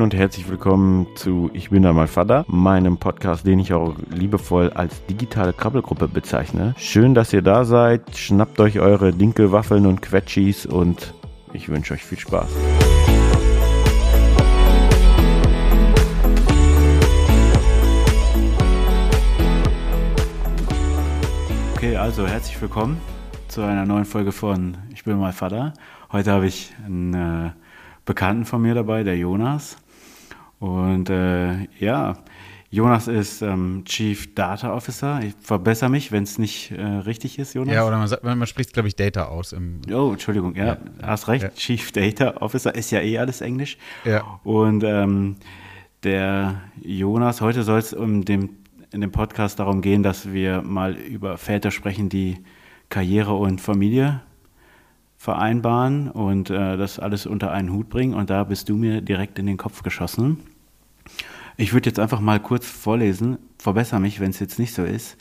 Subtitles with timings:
[0.00, 3.96] Moin und herzlich willkommen zu Ich bin da mal Vater, meinem Podcast, den ich auch
[4.08, 6.74] liebevoll als digitale Krabbelgruppe bezeichne.
[6.78, 8.16] Schön, dass ihr da seid.
[8.16, 11.12] Schnappt euch eure Dinkelwaffeln und Quetschis und
[11.52, 12.48] ich wünsche euch viel Spaß.
[21.74, 22.98] Okay, also herzlich willkommen
[23.48, 25.74] zu einer neuen Folge von Ich bin mal Vater.
[26.10, 27.50] Heute habe ich einen äh,
[28.06, 29.76] Bekannten von mir dabei, der Jonas.
[30.60, 32.18] Und äh, ja,
[32.70, 35.20] Jonas ist ähm, Chief Data Officer.
[35.24, 37.74] Ich verbessere mich, wenn es nicht äh, richtig ist, Jonas.
[37.74, 39.52] Ja, oder man, sagt, man spricht, glaube ich, Data aus.
[39.52, 40.78] Im oh, Entschuldigung, ja, ja.
[41.02, 41.42] hast recht.
[41.42, 41.50] Ja.
[41.50, 43.76] Chief Data Officer ist ja eh alles Englisch.
[44.04, 44.38] Ja.
[44.44, 45.36] Und ähm,
[46.04, 48.50] der Jonas, heute soll es um dem,
[48.92, 52.38] in dem Podcast darum gehen, dass wir mal über Väter sprechen, die
[52.88, 54.20] Karriere und Familie
[55.16, 58.14] vereinbaren und äh, das alles unter einen Hut bringen.
[58.14, 60.38] Und da bist du mir direkt in den Kopf geschossen.
[61.56, 65.16] Ich würde jetzt einfach mal kurz vorlesen, verbessere mich, wenn es jetzt nicht so ist,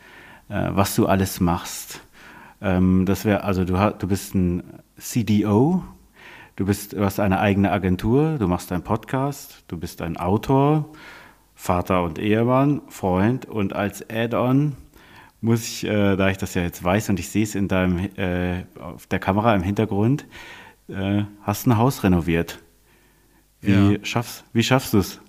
[0.50, 2.02] äh, was du alles machst.
[2.62, 4.64] Ähm, das wäre, also du, du bist ein
[4.98, 5.84] CDO,
[6.56, 10.90] du, bist, du hast eine eigene Agentur, du machst einen Podcast, du bist ein Autor,
[11.56, 14.76] Vater und Ehemann, Freund und als Add-on
[15.42, 18.10] muss ich, äh, da ich das ja jetzt weiß und ich sehe es in deinem,
[18.18, 20.26] äh, auf der Kamera im Hintergrund,
[20.90, 22.60] äh, hast ein Haus renoviert.
[23.62, 24.00] Wie, ja.
[24.04, 25.20] schaffst, wie schaffst du es,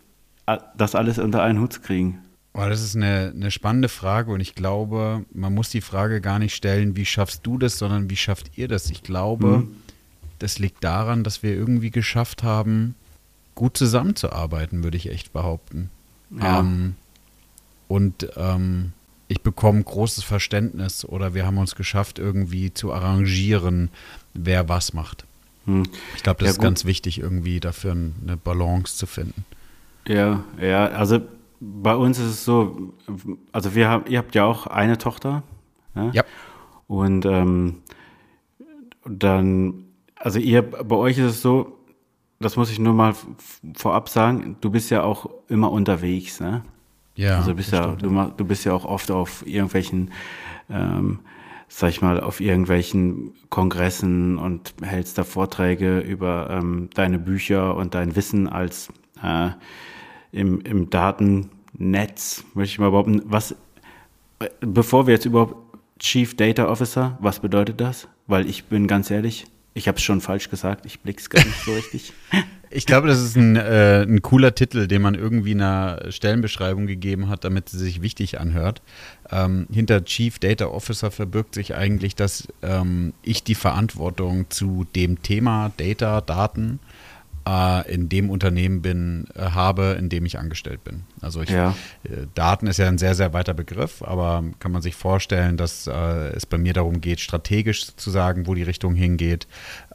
[0.77, 2.19] das alles unter einen Hut zu kriegen?
[2.53, 6.39] Oh, das ist eine, eine spannende Frage und ich glaube, man muss die Frage gar
[6.39, 8.91] nicht stellen, wie schaffst du das, sondern wie schafft ihr das?
[8.91, 9.77] Ich glaube, mhm.
[10.41, 12.97] das liegt daran, dass wir irgendwie geschafft haben,
[13.55, 15.91] gut zusammenzuarbeiten, würde ich echt behaupten.
[16.37, 16.61] Ja.
[16.61, 16.97] Ähm,
[17.87, 18.93] und ähm,
[19.29, 23.91] ich bekomme großes Verständnis oder wir haben uns geschafft, irgendwie zu arrangieren,
[24.35, 25.25] wer was macht.
[25.67, 25.85] Hm.
[26.17, 29.45] Ich glaube, das ja, ist ganz wichtig, irgendwie dafür eine Balance zu finden.
[30.07, 31.21] Ja, ja, also
[31.61, 32.95] bei uns ist es so,
[33.53, 35.43] also wir haben, ihr habt ja auch eine Tochter.
[35.95, 36.11] Ne?
[36.15, 36.25] Ja.
[36.87, 37.83] Und ähm,
[39.05, 39.85] dann,
[40.17, 41.77] also ihr, bei euch ist es so,
[42.41, 43.15] das muss ich nur mal
[43.77, 46.63] vorab sagen, du bist ja auch immer unterwegs, ne?
[47.15, 50.11] Ja, also bist ja, du, du bist ja auch oft auf irgendwelchen,
[50.71, 51.21] ähm,
[51.69, 57.95] sag ich mal, auf irgendwelchen Kongressen und hältst da Vorträge über ähm, deine Bücher und
[57.95, 58.89] dein Wissen als
[59.23, 59.51] äh,
[60.33, 63.23] im, im Datennetz, möchte ich mal behaupten.
[63.25, 63.55] Was,
[64.61, 65.57] bevor wir jetzt überhaupt
[65.99, 68.09] Chief Data Officer, was bedeutet das?
[68.27, 71.65] Weil ich bin ganz ehrlich, ich habe es schon falsch gesagt, ich blick's gar nicht
[71.65, 72.13] so richtig.
[72.73, 77.29] Ich glaube, das ist ein, äh, ein cooler Titel, den man irgendwie einer Stellenbeschreibung gegeben
[77.29, 78.81] hat, damit sie sich wichtig anhört.
[79.29, 85.21] Ähm, hinter Chief Data Officer verbirgt sich eigentlich, dass ähm, ich die Verantwortung zu dem
[85.21, 86.79] Thema Data, Daten
[87.47, 91.03] äh, in dem Unternehmen bin, äh, habe, in dem ich angestellt bin.
[91.21, 91.75] Also ich, ja.
[92.05, 95.87] Äh, Daten ist ja ein sehr, sehr weiter Begriff, aber kann man sich vorstellen, dass
[95.87, 95.93] äh,
[96.31, 99.47] es bei mir darum geht, strategisch zu sagen, wo die Richtung hingeht.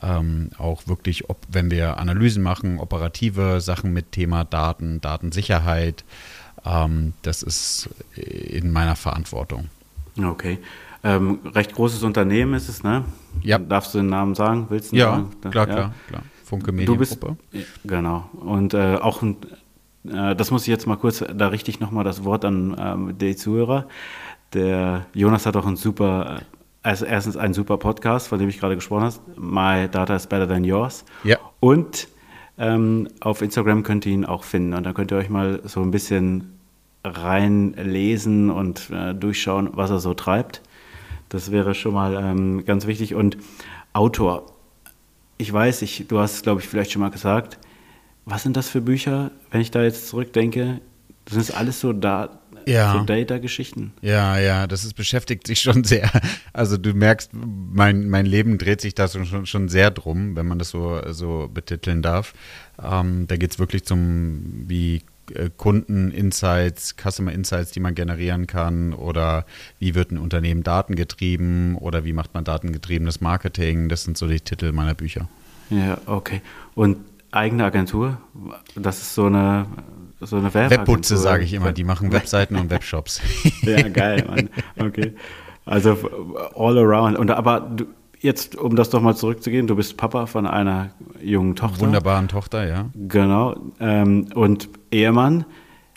[0.01, 6.03] Ähm, auch wirklich, ob, wenn wir Analysen machen, operative Sachen mit Thema Daten, Datensicherheit.
[6.65, 9.69] Ähm, das ist in meiner Verantwortung.
[10.21, 10.59] Okay.
[11.03, 13.05] Ähm, recht großes Unternehmen ist es, ne?
[13.43, 13.59] Ja.
[13.59, 14.65] Darfst du den Namen sagen?
[14.69, 15.29] Willst du ja, sagen?
[15.51, 16.23] klar, ja, klar, klar.
[16.45, 17.37] Funke Mediengruppe.
[17.83, 18.29] genau.
[18.33, 19.37] Und äh, auch ein,
[20.07, 23.17] äh, das muss ich jetzt mal kurz, da richte ich nochmal das Wort an ähm,
[23.17, 23.87] die Zuhörer.
[24.53, 26.41] Der Jonas hat auch ein super,
[26.83, 29.15] also erstens ein super Podcast, von dem ich gerade gesprochen habe.
[29.37, 31.03] My Data is Better Than Yours.
[31.23, 31.37] Ja.
[31.59, 32.07] Und
[32.59, 34.75] ähm, auf Instagram könnt ihr ihn auch finden.
[34.75, 36.59] Und da könnt ihr euch mal so ein bisschen
[37.03, 40.61] reinlesen und äh, durchschauen, was er so treibt.
[41.29, 43.15] Das wäre schon mal ähm, ganz wichtig.
[43.15, 43.37] Und
[43.93, 44.54] Autor
[45.37, 47.59] ich weiß, ich, du hast es, glaube ich, vielleicht schon mal gesagt.
[48.25, 50.81] Was sind das für Bücher, wenn ich da jetzt zurückdenke?
[51.25, 52.93] Das ist alles so da, ja.
[52.93, 53.93] so Data-Geschichten.
[54.01, 56.09] Ja, ja, das ist, beschäftigt sich schon sehr.
[56.53, 60.59] Also du merkst, mein, mein Leben dreht sich da schon, schon sehr drum, wenn man
[60.59, 62.33] das so, so betiteln darf.
[62.81, 65.01] Ähm, da geht es wirklich zum, wie
[65.57, 69.45] Kunden-Insights, Customer-Insights, die man generieren kann oder
[69.79, 73.89] wie wird ein Unternehmen datengetrieben oder wie macht man datengetriebenes Marketing.
[73.89, 75.27] Das sind so die Titel meiner Bücher.
[75.69, 76.41] Ja, okay.
[76.75, 76.97] Und
[77.31, 78.17] eigene Agentur,
[78.75, 79.65] das ist so eine,
[80.21, 81.71] so eine Webputze, sage ich immer.
[81.71, 83.21] Die machen Webseiten und Webshops.
[83.61, 84.49] ja, geil, Mann.
[84.77, 85.13] Okay.
[85.65, 85.97] Also
[86.55, 87.17] all around.
[87.17, 87.85] Und aber du,
[88.25, 91.81] jetzt, um das doch mal zurückzugehen, du bist Papa von einer jungen Tochter.
[91.81, 92.89] Wunderbaren Tochter, ja.
[92.93, 93.55] Genau.
[93.79, 95.45] Ähm, und Ehemann.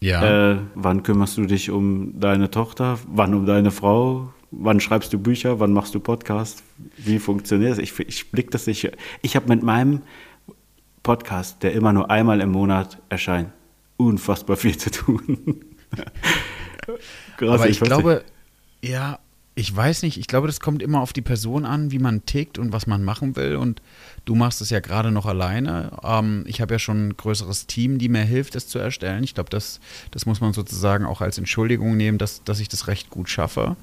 [0.00, 0.52] Ja.
[0.52, 2.98] Äh, wann kümmerst du dich um deine Tochter?
[3.08, 4.32] Wann um deine Frau?
[4.50, 5.60] Wann schreibst du Bücher?
[5.60, 6.62] Wann machst du Podcasts?
[6.96, 7.78] Wie funktioniert das?
[7.78, 8.90] Ich, ich blick das nicht.
[9.22, 10.02] Ich habe mit meinem
[11.02, 13.50] Podcast, der immer nur einmal im Monat erscheint,
[13.96, 15.64] unfassbar viel zu tun.
[17.36, 18.24] Krass, Aber ich, ich glaube,
[18.82, 18.92] nicht.
[18.92, 19.18] ja,
[19.58, 22.60] ich weiß nicht, ich glaube, das kommt immer auf die Person an, wie man tickt
[22.60, 23.56] und was man machen will.
[23.56, 23.82] Und
[24.24, 25.90] du machst es ja gerade noch alleine.
[26.04, 29.24] Ähm, ich habe ja schon ein größeres Team, die mir hilft, es zu erstellen.
[29.24, 29.80] Ich glaube, das,
[30.12, 33.74] das muss man sozusagen auch als Entschuldigung nehmen, dass, dass ich das recht gut schaffe.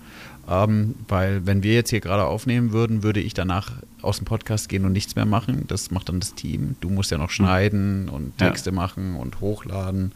[0.49, 4.69] Ähm, weil wenn wir jetzt hier gerade aufnehmen würden, würde ich danach aus dem Podcast
[4.69, 5.65] gehen und nichts mehr machen.
[5.67, 6.77] Das macht dann das Team.
[6.79, 7.35] Du musst ja noch hm.
[7.35, 8.75] schneiden und Texte ja.
[8.77, 10.13] machen und hochladen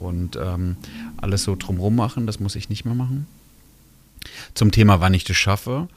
[0.00, 0.76] und ähm,
[1.16, 2.26] alles so drumherum machen.
[2.26, 3.26] Das muss ich nicht mehr machen
[4.54, 5.88] zum Thema, wann ich das schaffe.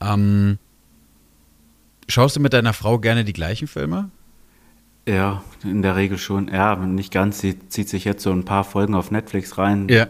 [0.00, 0.58] Ähm,
[2.08, 4.10] schaust du mit deiner Frau gerne die gleichen Filme?
[5.06, 6.48] Ja, in der Regel schon.
[6.48, 7.40] Ja, nicht ganz.
[7.40, 9.88] Sie zieht sich jetzt so ein paar Folgen auf Netflix rein.
[9.88, 10.06] Ja.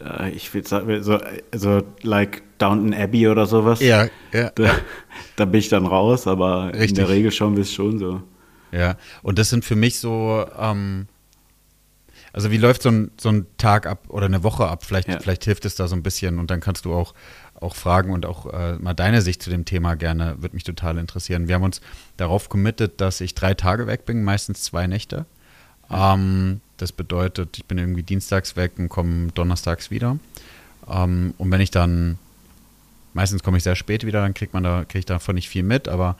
[0.00, 1.18] Äh, ich würde sagen, so,
[1.54, 3.80] so like Downton Abbey oder sowas.
[3.80, 4.50] Ja, ja.
[4.54, 4.70] Da,
[5.36, 6.90] da bin ich dann raus, aber Richtig.
[6.90, 8.22] in der Regel schauen wir es schon so.
[8.70, 11.06] Ja, und das sind für mich so, ähm,
[12.32, 14.84] also wie läuft so ein, so ein Tag ab oder eine Woche ab?
[14.84, 15.20] Vielleicht, ja.
[15.20, 17.14] vielleicht hilft es da so ein bisschen und dann kannst du auch,
[17.60, 20.98] auch fragen und auch äh, mal deine Sicht zu dem Thema gerne, würde mich total
[20.98, 21.48] interessieren.
[21.48, 21.80] Wir haben uns
[22.16, 25.26] darauf committed, dass ich drei Tage weg bin, meistens zwei Nächte.
[25.90, 30.18] Ähm, das bedeutet, ich bin irgendwie dienstags weg und komme donnerstags wieder.
[30.88, 32.18] Ähm, und wenn ich dann,
[33.12, 35.62] meistens komme ich sehr spät wieder, dann kriegt man da, kriege ich davon nicht viel
[35.62, 36.16] mit, aber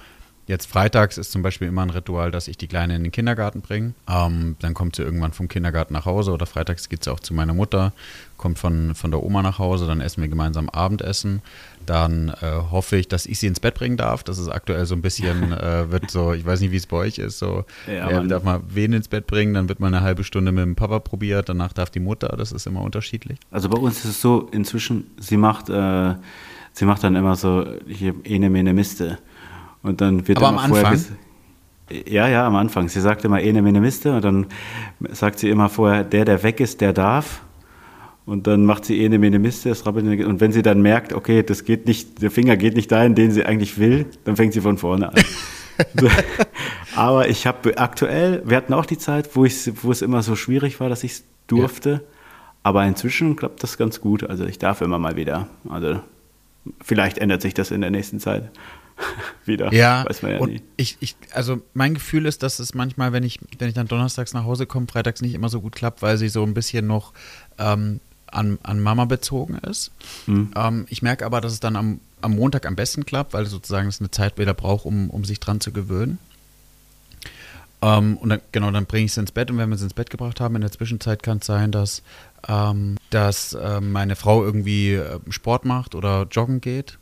[0.53, 3.63] Jetzt freitags ist zum Beispiel immer ein Ritual, dass ich die Kleine in den Kindergarten
[3.63, 3.95] bringe.
[4.07, 7.33] Ähm, dann kommt sie irgendwann vom Kindergarten nach Hause oder freitags geht sie auch zu
[7.33, 7.95] meiner Mutter,
[8.37, 11.41] kommt von, von der Oma nach Hause, dann essen wir gemeinsam Abendessen.
[11.87, 14.25] Dann äh, hoffe ich, dass ich sie ins Bett bringen darf.
[14.25, 16.99] Das ist aktuell so ein bisschen, äh, wird so, ich weiß nicht, wie es bei
[16.99, 20.03] euch ist, so, ja, er darf mal wen ins Bett bringen, dann wird mal eine
[20.03, 23.39] halbe Stunde mit dem Papa probiert, danach darf die Mutter, das ist immer unterschiedlich.
[23.51, 26.15] Also bei uns ist es so, inzwischen, sie macht, äh,
[26.73, 29.17] sie macht dann immer so hier ene, mene, miste.
[29.83, 30.99] Und dann wird Aber am Anfang?
[32.07, 32.89] Ja, ja, am Anfang.
[32.89, 34.47] Sie sagt immer ene mene miste und dann
[35.11, 37.43] sagt sie immer vorher, der, der weg ist, der darf.
[38.25, 41.87] Und dann macht sie ene mene miste, und wenn sie dann merkt, okay, das geht
[41.87, 45.09] nicht, der Finger geht nicht dahin, den sie eigentlich will, dann fängt sie von vorne
[45.09, 45.15] an.
[46.97, 50.37] Aber ich habe aktuell, wir hatten auch die Zeit, wo, ich, wo es immer so
[50.37, 51.91] schwierig war, dass ich es durfte.
[51.91, 52.01] Ja.
[52.63, 54.23] Aber inzwischen klappt das ganz gut.
[54.29, 55.49] Also ich darf immer mal wieder.
[55.69, 56.01] Also
[56.81, 58.51] vielleicht ändert sich das in der nächsten Zeit.
[59.45, 59.73] wieder.
[59.73, 60.63] Ja, weiß man ja und nie.
[60.77, 64.35] Ich, ich, also mein Gefühl ist, dass es manchmal, wenn ich, wenn ich dann donnerstags
[64.35, 67.13] nach Hause komme, freitags nicht immer so gut klappt, weil sie so ein bisschen noch
[67.59, 69.93] ähm, an, an Mama bezogen ist.
[70.27, 70.51] Mhm.
[70.57, 73.89] Ähm, ich merke aber, dass es dann am, am Montag am besten klappt, weil sozusagen
[73.89, 76.19] es eine Zeit wieder braucht, um, um sich dran zu gewöhnen.
[77.83, 79.95] Ähm, und dann, genau, dann bringe ich sie ins Bett und wenn wir sie ins
[79.95, 82.03] Bett gebracht haben, in der Zwischenzeit kann es sein, dass,
[82.49, 86.99] ähm, dass äh, meine Frau irgendwie äh, Sport macht oder joggen geht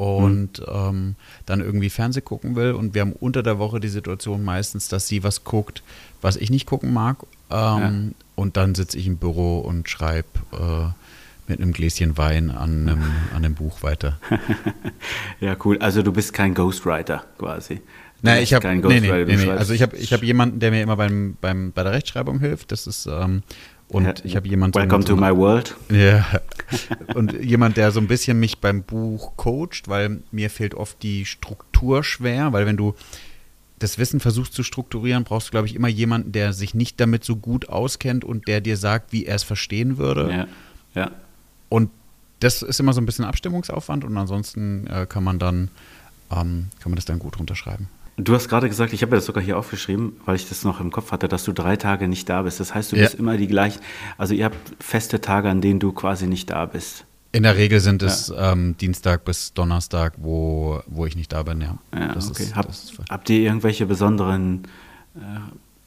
[0.00, 0.66] und mhm.
[0.72, 1.14] ähm,
[1.44, 2.72] dann irgendwie Fernseh gucken will.
[2.72, 5.82] Und wir haben unter der Woche die Situation meistens, dass sie was guckt,
[6.22, 7.18] was ich nicht gucken mag.
[7.50, 7.90] Ähm, ja.
[8.34, 13.02] Und dann sitze ich im Büro und schreibe äh, mit einem Gläschen Wein an einem,
[13.34, 14.18] an einem Buch weiter.
[15.40, 15.76] ja, cool.
[15.78, 17.82] Also du bist kein Ghostwriter quasi.
[18.22, 19.50] Nein, ich habe nee, nee, nee, nee.
[19.50, 22.70] Also ich habe ich hab jemanden, der mir immer beim, beim, bei der Rechtschreibung hilft.
[22.72, 23.42] Das ist ähm,
[23.90, 24.78] und ich habe jemanden.
[24.78, 25.76] Welcome so, to my world.
[25.90, 26.24] Ja.
[27.14, 31.26] Und jemand, der so ein bisschen mich beim Buch coacht, weil mir fehlt oft die
[31.26, 32.94] Struktur schwer, weil wenn du
[33.80, 37.24] das Wissen versuchst zu strukturieren, brauchst du, glaube ich, immer jemanden, der sich nicht damit
[37.24, 40.30] so gut auskennt und der dir sagt, wie er es verstehen würde.
[40.94, 41.02] Ja.
[41.02, 41.10] ja.
[41.68, 41.90] Und
[42.38, 45.70] das ist immer so ein bisschen Abstimmungsaufwand und ansonsten äh, kann man dann
[46.30, 47.88] ähm, kann man das dann gut runterschreiben.
[48.16, 50.90] Du hast gerade gesagt, ich habe das sogar hier aufgeschrieben, weil ich das noch im
[50.90, 52.60] Kopf hatte, dass du drei Tage nicht da bist.
[52.60, 53.04] Das heißt, du ja.
[53.04, 53.80] bist immer die gleichen.
[54.18, 57.06] Also ihr habt feste Tage, an denen du quasi nicht da bist.
[57.32, 58.52] In der Regel sind es ja.
[58.52, 61.78] ähm, Dienstag bis Donnerstag, wo, wo ich nicht da bin, ja.
[61.94, 62.42] ja okay.
[62.42, 62.68] Ist, Hab,
[63.08, 64.64] habt ihr irgendwelche besonderen
[65.14, 65.20] äh,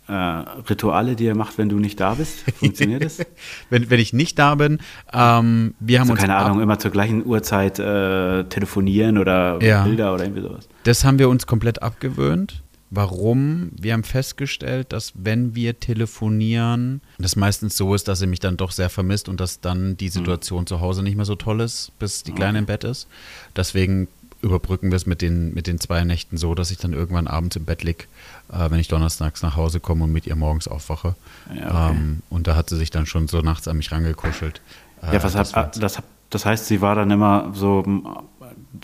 [0.07, 2.39] äh, Rituale, die ihr macht, wenn du nicht da bist?
[2.57, 3.19] Funktioniert das?
[3.69, 4.79] wenn, wenn ich nicht da bin,
[5.13, 6.21] ähm, wir haben also, uns.
[6.21, 9.83] Keine Ahnung, immer zur gleichen Uhrzeit äh, telefonieren oder ja.
[9.83, 10.67] Bilder oder irgendwie sowas.
[10.83, 12.63] Das haben wir uns komplett abgewöhnt.
[12.95, 13.71] Warum?
[13.71, 18.55] Wir haben festgestellt, dass wenn wir telefonieren, das meistens so ist, dass sie mich dann
[18.55, 20.11] doch sehr vermisst und dass dann die hm.
[20.11, 20.67] Situation mhm.
[20.67, 22.59] zu Hause nicht mehr so toll ist, bis die Kleine okay.
[22.59, 23.07] im Bett ist.
[23.55, 24.09] Deswegen
[24.43, 27.55] überbrücken wir es mit den, mit den zwei Nächten so, dass ich dann irgendwann abends
[27.55, 28.03] im Bett liege,
[28.51, 31.15] äh, wenn ich donnerstags nach Hause komme und mit ihr morgens aufwache.
[31.55, 31.97] Ja, okay.
[31.97, 34.61] ähm, und da hat sie sich dann schon so nachts an mich rangekuschelt.
[35.01, 37.83] Äh, ja, was das, hat, das, das heißt, sie war dann immer so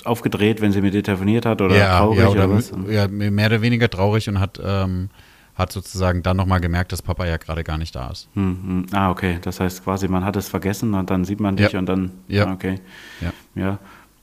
[0.05, 2.71] aufgedreht, wenn sie mit dir telefoniert hat oder ja, traurig ja, oder, oder was?
[2.89, 5.09] Ja, mehr oder weniger traurig und hat, ähm,
[5.55, 8.29] hat sozusagen dann nochmal gemerkt, dass Papa ja gerade gar nicht da ist.
[8.33, 8.85] Hm, hm.
[8.93, 9.39] Ah, okay.
[9.41, 11.79] Das heißt quasi, man hat es vergessen und dann sieht man dich ja.
[11.79, 12.45] und dann, ja.
[12.45, 12.79] Ah, okay.
[13.19, 13.33] Ja.
[13.55, 13.79] ja.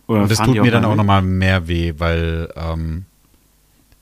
[0.07, 3.07] Oder und das tut mir dann auch nochmal mehr weh, weil ähm,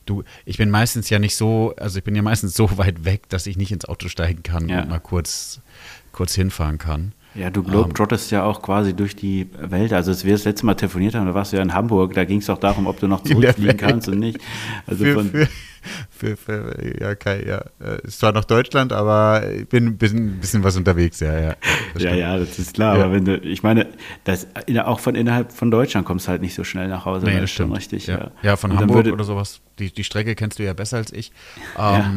[0.07, 3.29] du, ich bin meistens ja nicht so, also ich bin ja meistens so weit weg,
[3.29, 4.83] dass ich nicht ins Auto steigen kann Ja.
[4.83, 5.61] und mal kurz,
[6.13, 7.13] kurz hinfahren kann.
[7.35, 9.93] Ja, du globetrottest ja auch quasi durch die Welt.
[9.93, 12.25] Also als wir das letzte Mal telefoniert haben, da warst du ja in Hamburg, da
[12.25, 14.39] ging es doch darum, ob du noch zurückfliegen kannst und nicht.
[14.87, 15.49] Also für, von, für,
[16.11, 20.39] für, für, ja, kein, ja, äh, ist zwar noch Deutschland, aber ich bin ein bisschen,
[20.39, 21.57] bisschen was unterwegs, ja, ja.
[21.93, 22.97] Das ja, ja, das ist klar.
[22.99, 23.05] Ja.
[23.05, 23.89] Aber wenn du, ich meine,
[24.23, 24.47] das,
[24.85, 27.27] auch von innerhalb von Deutschland kommst du halt nicht so schnell nach Hause.
[27.27, 27.77] Nee, das stimmt.
[27.77, 28.07] richtig.
[28.07, 28.19] ja.
[28.19, 29.61] Ja, ja, von Und Hamburg würde- oder sowas.
[29.81, 31.33] Die, die Strecke kennst du ja besser als ich.
[31.77, 32.13] Ja.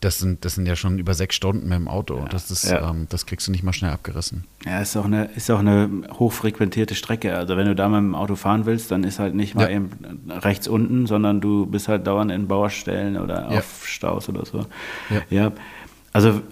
[0.00, 2.24] Das, sind, das sind ja schon über sechs Stunden mit dem Auto.
[2.30, 2.90] das, ist, ja.
[2.90, 4.44] ähm, das kriegst du nicht mal schnell abgerissen.
[4.64, 7.36] Ja, ist auch eine, ist auch eine hochfrequentierte Strecke.
[7.36, 9.76] Also wenn du da mit dem Auto fahren willst, dann ist halt nicht mal Ja.
[9.76, 9.90] eben
[10.28, 13.58] rechts unten, sondern du bist halt dauernd in Baustellen oder Ja.
[13.58, 14.66] auf Staus oder so.
[15.10, 15.22] Ja.
[15.30, 15.52] ja.
[16.12, 16.42] Also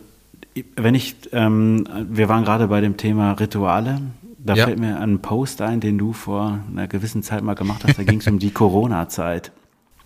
[0.74, 4.00] wenn ich, ähm, wir waren gerade bei dem Thema Rituale.
[4.38, 4.64] Da Ja.
[4.66, 7.98] fällt mir ein Post ein, den du vor einer gewissen Zeit mal gemacht hast.
[7.98, 9.50] Da ging es um die Corona-Zeit.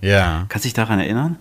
[0.00, 0.46] Ja.
[0.48, 1.36] Kannst du dich daran erinnern?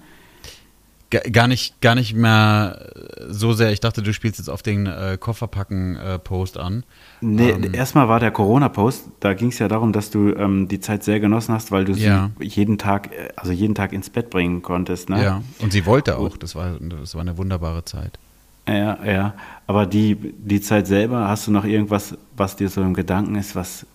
[1.11, 2.91] Ga- Gar nicht, gar nicht mehr
[3.29, 3.71] so sehr.
[3.71, 6.83] Ich dachte, du spielst jetzt auf den äh, Kofferpacken-Post an.
[7.21, 7.73] Nee, Ähm.
[7.73, 11.19] erstmal war der Corona-Post, da ging es ja darum, dass du ähm, die Zeit sehr
[11.19, 12.29] genossen hast, weil du Ja.
[12.39, 15.09] sie jeden Tag, äh, also jeden Tag ins Bett bringen konntest.
[15.09, 15.23] Ne?
[15.23, 15.41] Ja.
[15.59, 16.37] Und sie wollte auch.
[16.37, 18.19] Das war, das war eine wunderbare Zeit.
[18.67, 19.33] Ja, ja.
[19.65, 23.55] Aber die, die Zeit selber, hast du noch irgendwas, was dir so im Gedanken ist,
[23.55, 23.85] was,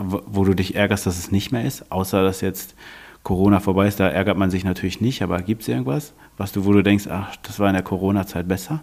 [0.00, 1.92] wo wo du dich ärgerst, dass es nicht mehr ist?
[1.92, 2.74] Außer dass jetzt
[3.22, 6.64] Corona vorbei ist, da ärgert man sich natürlich nicht, aber gibt es irgendwas, was du,
[6.64, 8.82] wo du denkst, ach, das war in der Corona-Zeit besser?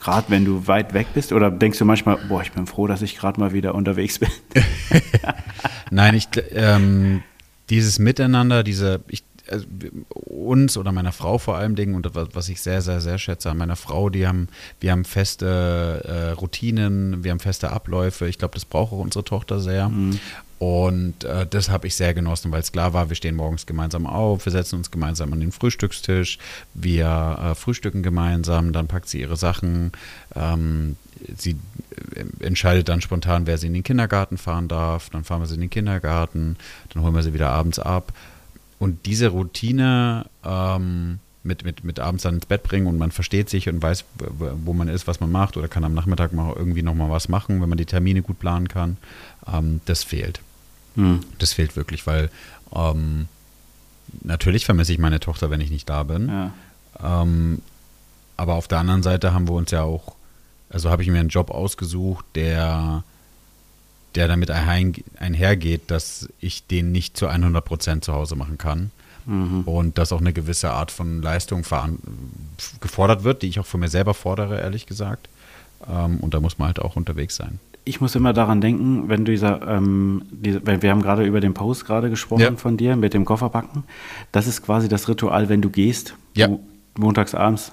[0.00, 1.32] Gerade wenn du weit weg bist?
[1.32, 4.30] Oder denkst du manchmal, boah, ich bin froh, dass ich gerade mal wieder unterwegs bin?
[5.90, 7.22] Nein, ich, ähm,
[7.70, 9.66] dieses Miteinander, diese, ich, also,
[10.10, 13.58] uns oder meiner Frau vor allem Dingen und was, ich sehr, sehr, sehr schätze an
[13.58, 14.48] meiner Frau, die haben,
[14.80, 18.26] wir haben feste äh, Routinen, wir haben feste Abläufe.
[18.26, 19.90] Ich glaube, das braucht auch unsere Tochter sehr.
[20.62, 24.06] Und äh, das habe ich sehr genossen, weil es klar war, wir stehen morgens gemeinsam
[24.06, 26.38] auf, wir setzen uns gemeinsam an den Frühstückstisch,
[26.72, 29.90] wir äh, frühstücken gemeinsam, dann packt sie ihre Sachen,
[30.36, 30.94] ähm,
[31.36, 31.56] sie
[32.14, 35.56] äh, entscheidet dann spontan, wer sie in den Kindergarten fahren darf, dann fahren wir sie
[35.56, 36.54] in den Kindergarten,
[36.90, 38.12] dann holen wir sie wieder abends ab.
[38.78, 43.50] Und diese Routine ähm, mit, mit, mit abends dann ins Bett bringen und man versteht
[43.50, 44.04] sich und weiß,
[44.64, 47.60] wo man ist, was man macht oder kann am Nachmittag mal irgendwie nochmal was machen,
[47.60, 48.96] wenn man die Termine gut planen kann,
[49.52, 50.40] ähm, das fehlt.
[50.96, 51.20] Hm.
[51.38, 52.30] Das fehlt wirklich, weil
[52.74, 53.28] ähm,
[54.22, 56.28] natürlich vermisse ich meine Tochter, wenn ich nicht da bin.
[56.28, 57.22] Ja.
[57.22, 57.62] Ähm,
[58.36, 60.14] aber auf der anderen Seite haben wir uns ja auch,
[60.70, 63.04] also habe ich mir einen Job ausgesucht, der,
[64.14, 68.90] der damit einher- einhergeht, dass ich den nicht zu 100 Prozent zu Hause machen kann.
[69.24, 69.62] Mhm.
[69.62, 71.64] Und dass auch eine gewisse Art von Leistung
[72.80, 75.28] gefordert wird, die ich auch von mir selber fordere, ehrlich gesagt.
[75.88, 77.60] Ähm, und da muss man halt auch unterwegs sein.
[77.84, 81.84] Ich muss immer daran denken, wenn dieser, ähm, diese, wir haben gerade über den Post
[81.84, 82.56] gerade gesprochen Ja.
[82.56, 83.82] von dir mit dem Kofferpacken.
[84.30, 86.46] Das ist quasi das Ritual, wenn du gehst, Ja.
[86.48, 86.60] mo-
[86.96, 87.72] montags abends.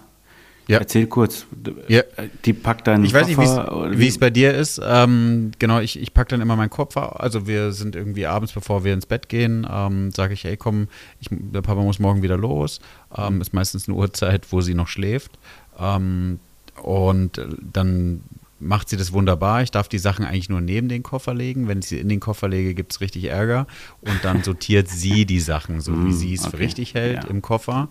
[0.68, 0.78] Ja.
[0.78, 1.46] Erzähl kurz.
[1.88, 2.04] Ja.
[2.46, 4.80] Die packt deinen Ich weiß nicht, Koffer, oder wie es bei dir ist.
[4.84, 7.20] Ähm, genau, ich, ich packe dann immer meinen Koffer.
[7.24, 10.88] Also wir sind irgendwie abends, bevor wir ins Bett gehen, ähm, sage ich, ey komm,
[11.20, 12.82] ich, der Papa muss morgen wieder los.
[13.18, 15.32] Ähm, ist meistens eine Uhrzeit, wo sie noch schläft.
[15.80, 16.40] Ähm,
[16.84, 18.22] und äh, dann
[18.60, 19.62] macht sie das wunderbar.
[19.64, 21.68] Ich darf die Sachen eigentlich nur neben den Koffer legen.
[21.68, 23.68] Wenn ich sie in den Koffer lege, gibt es richtig Ärger.
[24.02, 26.64] Und dann sortiert sie die Sachen, so wie Mm, sie es für okay.
[26.66, 27.30] richtig hält Ja.
[27.30, 27.88] im Koffer.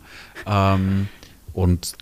[0.46, 1.08] Ähm,
[1.52, 1.94] und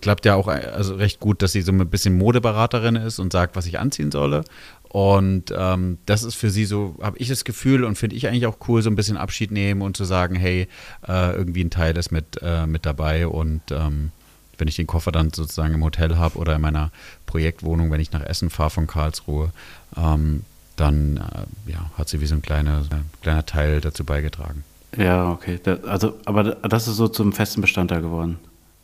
[0.00, 3.54] klappt ja auch also recht gut, dass sie so ein bisschen Modeberaterin ist und sagt,
[3.54, 4.44] was ich anziehen solle.
[4.88, 8.46] Und ähm, das ist für sie so, habe ich das Gefühl und finde ich eigentlich
[8.46, 10.68] auch cool, so ein bisschen Abschied nehmen und zu sagen, hey,
[11.06, 13.26] äh, irgendwie ein Teil ist mit, äh, mit dabei.
[13.26, 14.10] Und ähm,
[14.58, 16.90] wenn ich den Koffer dann sozusagen im Hotel habe oder in meiner
[17.26, 19.50] Projektwohnung, wenn ich nach Essen fahre von Karlsruhe,
[19.96, 20.42] ähm,
[20.76, 22.82] dann äh, ja, hat sie wie so ein kleiner,
[23.22, 24.64] kleiner Teil dazu beigetragen.
[24.96, 25.58] Ja, okay.
[25.62, 28.38] Da, also, aber das ist so zum festen Bestandteil geworden.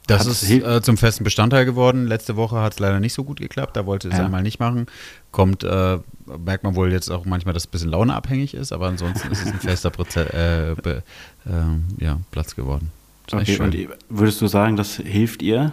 [0.07, 2.07] Das Hat's ist äh, zum festen Bestandteil geworden.
[2.07, 3.77] Letzte Woche hat es leider nicht so gut geklappt.
[3.77, 4.25] Da wollte es Ja.
[4.25, 4.87] einmal nicht machen.
[5.33, 5.99] Kommt, äh,
[6.43, 9.43] merkt man wohl jetzt auch manchmal, dass es ein bisschen launeabhängig ist, aber ansonsten ist
[9.45, 11.03] es ein fester Proze äh, be,
[11.45, 12.91] äh, ja, Platz geworden.
[13.33, 13.77] Okay, und
[14.09, 15.73] würdest du sagen, das hilft ihr,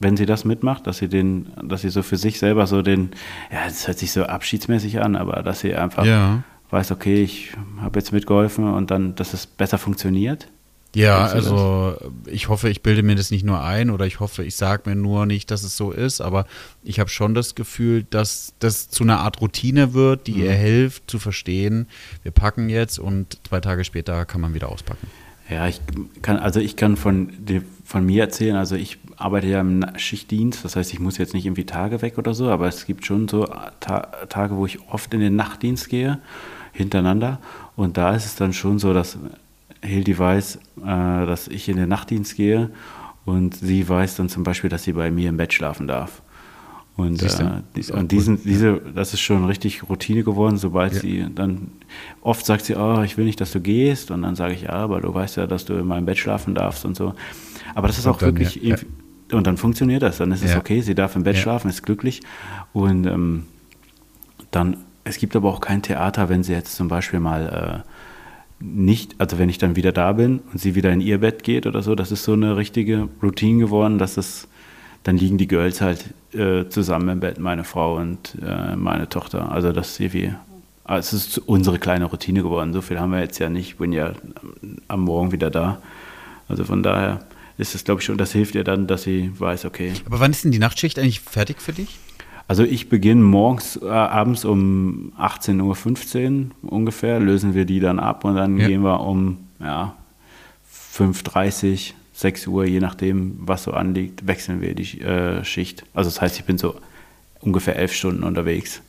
[0.00, 3.10] wenn sie das mitmacht, dass sie den, dass sie so für sich selber so den,
[3.50, 6.42] ja, das hört sich so abschiedsmäßig an, aber dass sie einfach ja.
[6.70, 10.48] weiß, okay, ich habe jetzt mitgeholfen und dann, dass es besser funktioniert?
[10.94, 11.96] Ja, also
[12.26, 14.94] ich hoffe, ich bilde mir das nicht nur ein oder ich hoffe, ich sage mir
[14.94, 16.46] nur nicht, dass es so ist, aber
[16.84, 20.42] ich habe schon das Gefühl, dass das zu einer Art Routine wird, die Mhm.
[20.44, 21.88] ihr hilft zu verstehen,
[22.22, 25.08] wir packen jetzt und zwei Tage später kann man wieder auspacken.
[25.48, 25.80] Ja, ich
[26.22, 27.30] kann, also ich kann von,
[27.84, 31.44] von mir erzählen, also ich arbeite ja im Schichtdienst, das heißt, ich muss jetzt nicht
[31.44, 33.44] irgendwie Tage weg oder so, aber es gibt schon so
[33.80, 36.18] Ta Tage, wo ich oft in den Nachtdienst gehe,
[36.72, 37.40] hintereinander.
[37.76, 39.18] Und da ist es dann schon so, dass
[39.82, 42.70] Hildi weiß, äh, dass ich in den Nachtdienst gehe
[43.26, 46.22] und sie weiß dann zum Beispiel, dass sie bei mir im Bett schlafen darf.
[46.96, 51.00] Und, äh, und diesen, diese, das ist schon richtig Routine geworden, sobald ja.
[51.00, 51.72] sie dann,
[52.20, 54.12] oft sagt sie, oh, ich will nicht, dass du gehst.
[54.12, 56.54] Und dann sage ich, ja, aber du weißt ja, dass du in meinem Bett schlafen
[56.54, 57.14] darfst und so.
[57.74, 58.76] Aber das ist und auch dann, wirklich, ja.
[59.32, 62.20] und dann funktioniert das, dann ist es okay, sie darf im Bett schlafen, ist glücklich.
[62.72, 63.46] Und ähm,
[64.52, 67.88] dann, es gibt aber auch kein Theater, wenn sie jetzt zum Beispiel mal äh,
[68.60, 71.66] nicht, also wenn ich dann wieder da bin und sie wieder in ihr Bett geht
[71.66, 74.46] oder so, das ist so eine richtige Routine geworden, dass es
[75.04, 79.52] dann liegen die Girls halt äh, zusammen im Bett, meine Frau und äh, meine Tochter.
[79.52, 80.34] Also das ist irgendwie,
[80.82, 82.72] also es ist unsere kleine Routine geworden.
[82.72, 83.68] So viel haben wir jetzt ja nicht.
[83.68, 84.12] Ich bin ja
[84.88, 85.78] am Morgen wieder da.
[86.48, 87.20] Also von daher
[87.58, 89.92] ist es, glaube ich, schon, das hilft ihr dann, dass sie weiß, okay.
[90.06, 91.98] Aber wann ist denn die Nachtschicht eigentlich fertig für dich?
[92.48, 98.24] Also ich beginne morgens, äh, abends um 18.15 Uhr ungefähr, lösen wir die dann ab
[98.24, 98.66] und dann ja.
[98.66, 99.94] gehen wir um ja,
[100.94, 105.84] 5.30 Uhr 6 Uhr, je nachdem, was so anliegt, wechseln wir die äh, Schicht.
[105.94, 106.76] Also das heißt, ich bin so
[107.40, 108.80] ungefähr elf Stunden unterwegs.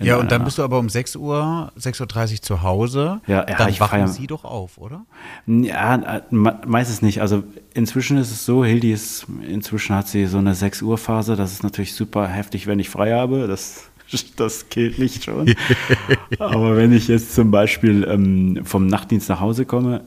[0.00, 0.46] Ja, und dann Nacht.
[0.46, 3.20] bist du aber um 6 Uhr, 6.30 Uhr zu Hause.
[3.26, 5.06] Ja, ja dann ich wachen sie doch auf, oder?
[5.46, 7.20] Ja, meistens nicht.
[7.20, 11.36] Also inzwischen ist es so, Hildi ist, inzwischen hat sie so eine 6 Uhr Phase.
[11.36, 13.46] Das ist natürlich super heftig, wenn ich frei habe.
[13.46, 13.84] Das,
[14.36, 15.54] das killt mich schon.
[16.38, 20.04] aber wenn ich jetzt zum Beispiel ähm, vom Nachtdienst nach Hause komme,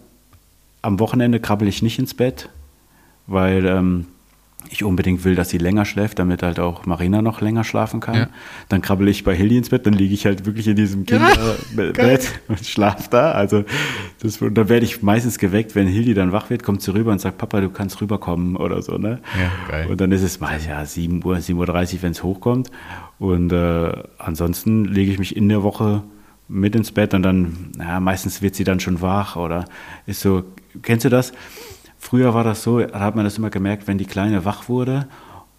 [0.88, 2.50] am Wochenende krabbel ich nicht ins Bett,
[3.28, 4.06] weil ähm,
[4.70, 8.16] ich unbedingt will, dass sie länger schläft, damit halt auch Marina noch länger schlafen kann.
[8.16, 8.30] Ja.
[8.70, 11.98] Dann krabbel ich bei Hilly ins Bett, dann liege ich halt wirklich in diesem Kinderbett
[11.98, 13.34] ja, und schlafe da.
[13.34, 13.66] Also
[14.22, 17.12] das, und dann werde ich meistens geweckt, wenn Hilly dann wach wird, kommt sie rüber
[17.12, 18.98] und sagt, Papa, du kannst rüberkommen oder so.
[18.98, 19.20] Ne?
[19.38, 19.88] Ja, geil.
[19.88, 22.72] Und dann ist es mal ja 7 Uhr, 7.30 Uhr, wenn es hochkommt.
[23.20, 26.04] Und äh, ansonsten lege ich mich in der Woche
[26.48, 29.66] mit ins Bett und dann, ja, meistens wird sie dann schon wach oder
[30.06, 30.44] ist so,
[30.82, 31.34] kennst du das?
[31.98, 35.08] Früher war das so, da hat man das immer gemerkt, wenn die Kleine wach wurde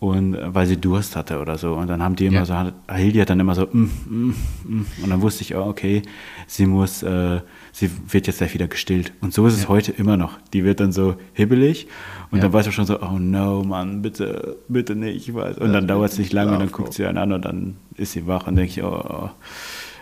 [0.01, 1.75] und weil sie Durst hatte oder so.
[1.75, 2.73] Und dann haben die immer ja.
[2.87, 4.35] so, Hildi hat dann immer so, mm, mm,
[4.65, 4.87] mm.
[5.03, 6.03] und dann wusste ich, oh, okay,
[6.47, 7.41] sie muss, äh,
[7.73, 9.13] sie wird jetzt gleich wieder gestillt.
[9.21, 9.69] Und so ist es ja.
[9.69, 10.39] heute immer noch.
[10.53, 11.89] Die wird dann so hibbelig
[12.31, 12.45] und ja.
[12.45, 15.35] dann weißt du schon so, oh no, Mann, bitte, bitte nicht.
[15.35, 15.59] Weiß.
[15.59, 18.13] Und dann dauert es nicht lange und dann guckt sie einen an und dann ist
[18.13, 19.31] sie wach und denke ich, oh, oh.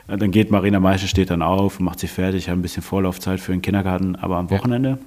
[0.09, 3.41] Dann geht Marina Meische, steht dann auf, macht sie fertig, ich habe ein bisschen Vorlaufzeit
[3.41, 4.99] für den Kindergarten, aber am Wochenende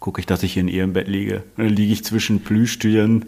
[0.00, 1.42] gucke ich, dass ich in ihrem Bett liege.
[1.56, 3.26] dann liege ich zwischen Plüschtüren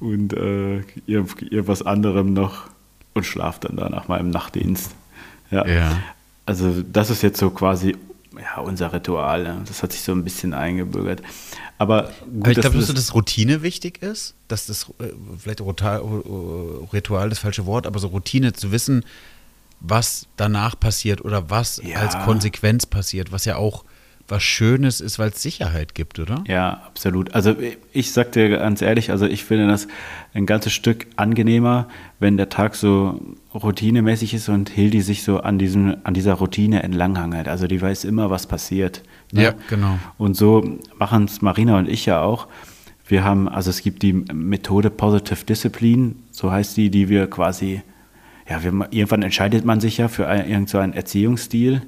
[0.00, 2.68] und äh, ihr, ihr was anderem noch
[3.14, 4.92] und schlafe dann da nach meinem Nachtdienst.
[5.50, 5.66] Ja.
[5.66, 5.98] ja.
[6.46, 7.96] Also das ist jetzt so quasi
[8.38, 9.44] ja, unser Ritual.
[9.44, 9.62] Ja.
[9.66, 11.22] Das hat sich so ein bisschen eingebürgert.
[11.78, 17.28] Aber, gut, Aber ich glaube, dass das, Routine wichtig ist, dass das äh, vielleicht Ritual
[17.28, 19.04] das falsche Wort, aber so Routine zu wissen,
[19.82, 21.98] was danach passiert oder was ja.
[21.98, 23.84] als Konsequenz passiert, was ja auch
[24.28, 26.44] was Schönes ist, weil es Sicherheit gibt, oder?
[26.46, 27.34] Ja, absolut.
[27.34, 27.56] Also
[27.92, 29.88] ich sag dir ganz ehrlich, also ich finde das
[30.32, 33.20] ein ganzes Stück angenehmer, wenn der Tag so
[33.52, 37.48] routinemäßig ist und Hildi sich so an diesem, an dieser Routine entlanghangelt.
[37.48, 39.02] Also die weiß immer, was passiert.
[39.32, 39.42] Ne?
[39.42, 39.98] Ja, genau.
[40.18, 42.46] Und so machen es Marina und ich ja auch.
[43.06, 47.82] Wir haben, also es gibt die Methode Positive Discipline, so heißt die, die wir quasi
[48.52, 51.82] ja, wir, irgendwann entscheidet man sich ja für ein, irgend so einen Erziehungsstil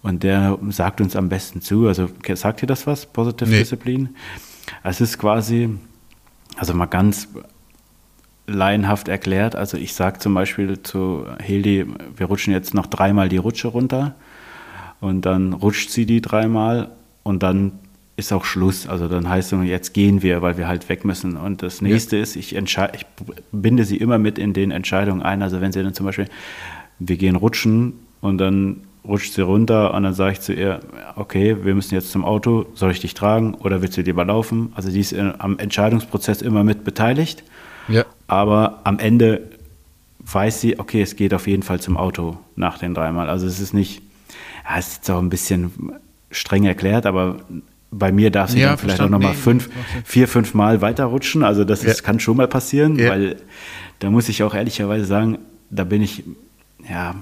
[0.00, 1.86] und der sagt uns am besten zu.
[1.86, 3.58] Also sagt ihr das was, Positive nee.
[3.58, 4.08] Discipline?
[4.82, 5.68] Es ist quasi,
[6.56, 7.28] also mal ganz
[8.46, 13.36] laienhaft erklärt, also ich sage zum Beispiel zu Hildi, wir rutschen jetzt noch dreimal die
[13.36, 14.14] Rutsche runter
[15.00, 16.90] und dann rutscht sie die dreimal
[17.22, 17.72] und dann
[18.22, 18.86] ist auch Schluss.
[18.86, 21.36] Also dann heißt es, jetzt gehen wir, weil wir halt weg müssen.
[21.36, 22.22] Und das nächste ja.
[22.22, 23.06] ist, ich, ich
[23.52, 25.42] binde sie immer mit in den Entscheidungen ein.
[25.42, 26.28] Also wenn sie dann zum Beispiel,
[26.98, 30.80] wir gehen rutschen und dann rutscht sie runter und dann sage ich zu ihr,
[31.16, 34.72] okay, wir müssen jetzt zum Auto, soll ich dich tragen oder willst du lieber laufen?
[34.74, 37.42] Also sie ist am Entscheidungsprozess immer mit beteiligt.
[37.88, 38.04] Ja.
[38.28, 39.42] Aber am Ende
[40.20, 43.28] weiß sie, okay, es geht auf jeden Fall zum Auto nach den dreimal.
[43.28, 44.02] Also es ist nicht,
[44.64, 45.72] ja, es ist auch ein bisschen
[46.30, 47.38] streng erklärt, aber
[47.92, 49.68] bei mir darf sie ja, dann vielleicht auch nochmal fünf,
[50.04, 51.44] vier, fünf Mal weiterrutschen.
[51.44, 53.10] Also das ist, kann schon mal passieren, ja.
[53.10, 53.36] weil
[53.98, 55.38] da muss ich auch ehrlicherweise sagen,
[55.70, 56.24] da bin ich,
[56.88, 57.14] ja,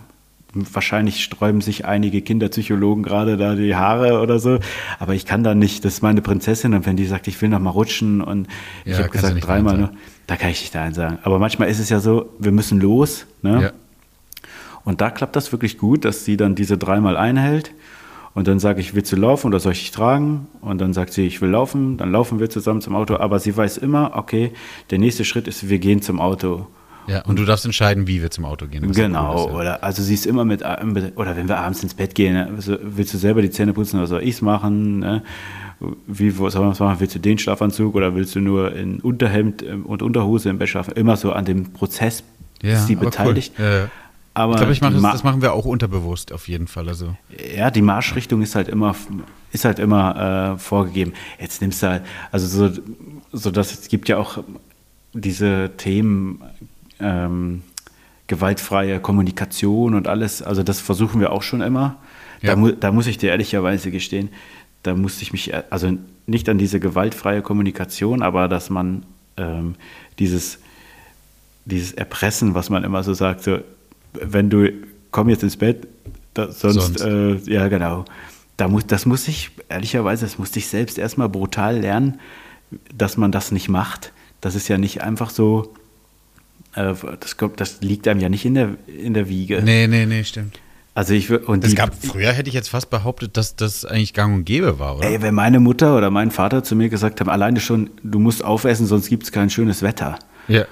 [0.52, 4.58] wahrscheinlich sträuben sich einige Kinderpsychologen gerade da die Haare oder so,
[4.98, 6.72] aber ich kann da nicht, das ist meine Prinzessin.
[6.74, 8.48] Und wenn die sagt, ich will noch mal rutschen und
[8.84, 9.90] ich habe gesagt dreimal, ne,
[10.26, 11.18] da kann ich nicht da sagen.
[11.22, 13.72] Aber manchmal ist es ja so, wir müssen los, ne?
[14.82, 17.72] Und da klappt das wirklich gut, dass sie dann diese dreimal einhält
[18.34, 20.46] und dann sage ich, willst du laufen oder soll ich dich tragen?
[20.60, 21.96] Und dann sagt sie, ich will laufen.
[21.96, 23.16] Dann laufen wir zusammen zum Auto.
[23.16, 24.52] Aber sie weiß immer, okay,
[24.90, 26.66] der nächste Schritt ist, wir gehen zum Auto.
[27.08, 28.92] Ja, und du darfst entscheiden, wie wir zum Auto gehen.
[28.92, 29.58] Genau, ist, ja.
[29.58, 32.48] oder also sie ist immer mit, oder wenn wir abends ins Bett gehen, ne,
[32.82, 35.00] willst du selber die Zähne putzen oder soll ich es machen?
[35.00, 35.22] Ne?
[36.06, 37.00] Wie soll man das machen?
[37.00, 40.68] Willst du den Schlafanzug oder willst du nur in Unterhemd ähm, und Unterhose im Bett
[40.68, 40.92] schlafen?
[40.92, 42.22] Immer so an dem Prozess
[42.62, 43.54] ja, ist sie beteiligt.
[43.58, 43.64] Cool.
[43.64, 43.90] Ja,
[44.34, 46.88] aber ich glaube, ich mache das, machen wir auch unterbewusst auf jeden Fall.
[46.88, 47.16] Also.
[47.56, 48.94] Ja, die Marschrichtung ist halt immer,
[49.52, 51.12] ist halt immer äh, vorgegeben.
[51.40, 52.80] Jetzt nimmst du halt, also so,
[53.32, 54.42] so dass es gibt ja auch
[55.12, 56.40] diese Themen
[57.00, 57.62] ähm,
[58.28, 60.42] gewaltfreie Kommunikation und alles.
[60.42, 61.96] Also das versuchen wir auch schon immer.
[62.40, 62.50] Ja.
[62.50, 64.30] Da, mu da muss ich dir ehrlicherweise gestehen,
[64.82, 65.92] da musste ich mich, also
[66.26, 69.04] nicht an diese gewaltfreie Kommunikation, aber dass man
[69.36, 69.74] ähm,
[70.18, 70.60] dieses,
[71.64, 73.58] dieses Erpressen, was man immer so sagt, so,
[74.12, 74.72] wenn du,
[75.10, 75.86] komm jetzt ins Bett,
[76.34, 77.00] da, sonst, sonst.
[77.00, 78.04] Äh, ja genau.
[78.56, 82.20] Da muss, das muss ich, ehrlicherweise, das musste ich selbst erstmal brutal lernen,
[82.94, 84.12] dass man das nicht macht.
[84.40, 85.72] Das ist ja nicht einfach so,
[86.74, 89.62] äh, das, das liegt einem ja nicht in der, in der Wiege.
[89.62, 90.60] Nee, nee, nee, stimmt.
[90.92, 94.34] Also ich und es gab früher hätte ich jetzt fast behauptet, dass das eigentlich gang
[94.34, 95.08] und gäbe war, oder?
[95.08, 98.44] Ey, wenn meine Mutter oder mein Vater zu mir gesagt haben, alleine schon, du musst
[98.44, 100.18] aufessen, sonst gibt es kein schönes Wetter.
[100.48, 100.64] Ja.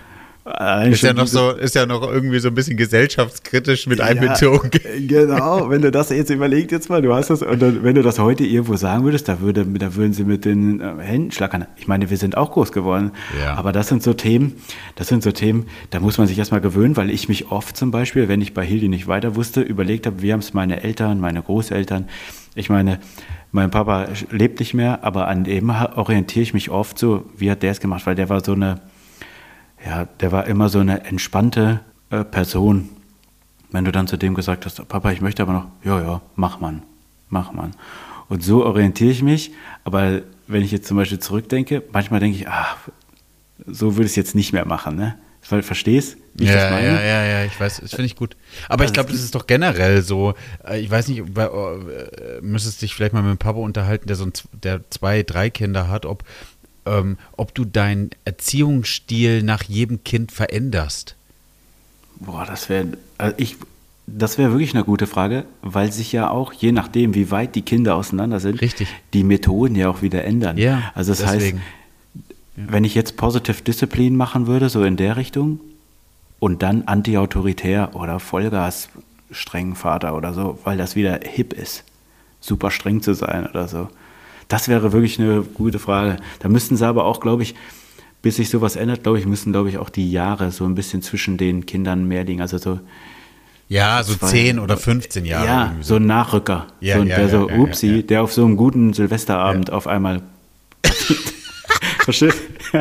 [0.91, 4.71] Ist ja, noch so, ist ja noch irgendwie so ein bisschen gesellschaftskritisch mit einbezogen.
[4.73, 4.81] Ja,
[5.27, 8.03] genau, wenn du das jetzt überlegt jetzt mal, du hast das, und dann, wenn du
[8.03, 11.67] das heute irgendwo sagen würdest, da, würde, da würden sie mit den äh, Händen schlackern.
[11.77, 13.13] Ich meine, wir sind auch groß geworden.
[13.43, 13.55] Ja.
[13.55, 14.55] Aber das sind so Themen,
[14.97, 17.91] das sind so Themen, da muss man sich erstmal gewöhnen, weil ich mich oft zum
[17.91, 21.21] Beispiel, wenn ich bei Hildi nicht weiter wusste, überlegt habe, wie haben es meine Eltern,
[21.21, 22.09] meine Großeltern.
[22.55, 23.01] Ich meine,
[23.53, 27.63] mein Papa lebt nicht mehr, aber an dem orientiere ich mich oft so, wie hat
[27.63, 28.81] der es gemacht, weil der war so eine
[29.85, 32.89] ja, der war immer so eine entspannte äh, Person.
[33.71, 36.61] Wenn du dann zu dem gesagt hast, Papa, ich möchte aber noch, ja, ja, mach
[36.61, 36.83] man,
[37.29, 37.75] mach man.
[38.29, 39.53] Und so orientiere ich mich.
[39.85, 42.77] Aber wenn ich jetzt zum Beispiel zurückdenke, manchmal denke ich, ach,
[43.67, 45.19] so würde ich es jetzt nicht mehr machen, ne?
[45.41, 46.19] Verstehst?
[46.35, 46.89] Wie ich ja, das meine?
[46.89, 48.37] ja, ja, ja, ich weiß, das finde ich gut.
[48.69, 50.35] Aber also ich glaube, das ist doch generell so.
[50.69, 54.09] Äh, ich weiß nicht, bei, oh, äh, müsstest dich vielleicht mal mit dem Papa unterhalten,
[54.09, 56.25] der so ein, der zwei, drei Kinder hat, ob
[56.89, 61.17] ähm, ob du deinen Erziehungsstil nach jedem Kind veränderst?
[62.17, 63.57] Boah, das wäre, also ich,
[64.07, 67.63] das wäre wirklich eine gute Frage, weil sich ja auch, je nachdem, wie weit die
[67.63, 68.89] Kinder auseinander sind, Richtig.
[69.13, 70.57] die Methoden ja auch wieder ändern.
[70.57, 71.59] Ja, also das deswegen.
[71.59, 71.69] heißt,
[72.57, 75.61] wenn ich jetzt Positive Discipline machen würde, so in der Richtung,
[76.41, 78.89] und dann anti-autoritär oder Vollgas
[79.31, 81.85] strengen Vater oder so, weil das wieder hip ist,
[82.41, 83.89] super streng zu sein oder so.
[84.49, 86.17] Das wäre wirklich eine gute Frage.
[86.41, 87.55] Da müssten sie aber auch, glaube ich,
[88.23, 91.03] bis sich sowas ändert, glaube ich, müssen, glaube ich, auch die Jahre so ein bisschen
[91.03, 92.41] zwischen den Kindern mehr liegen.
[92.41, 92.81] Also so.
[93.69, 95.47] Ja, so zwei, 10 oder 15 Jahre.
[95.47, 96.67] Ja, so ein Nachrücker.
[96.81, 99.71] Ja, so, ja, der ja, so, ja, upsi, ja, der auf so einem guten Silvesterabend
[99.71, 100.23] auf einmal.
[102.05, 102.39] Verstehst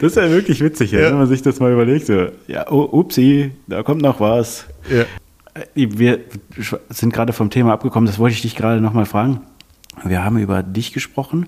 [0.00, 2.06] Das ist ja wirklich witzig, wenn man sich das mal überlegt.
[2.06, 4.66] So, ja, oh, upsi, da kommt noch was.
[4.90, 5.02] Ja.
[5.54, 6.20] Äh, wir
[6.90, 9.40] sind gerade vom Thema abgekommen, das wollte ich dich gerade nochmal fragen.
[10.04, 11.46] Wir haben über dich gesprochen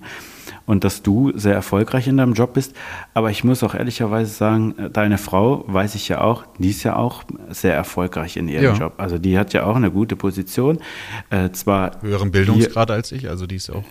[0.65, 2.75] und dass du sehr erfolgreich in deinem Job bist.
[3.13, 6.95] Aber ich muss auch ehrlicherweise sagen, deine Frau, weiß ich ja auch, die ist ja
[6.95, 8.73] auch sehr erfolgreich in ihrem ja.
[8.73, 8.93] Job.
[8.97, 10.79] Also die hat ja auch eine gute Position.
[11.29, 13.83] Äh, zwar höheren Bildungsgrad die, als ich, also die ist auch,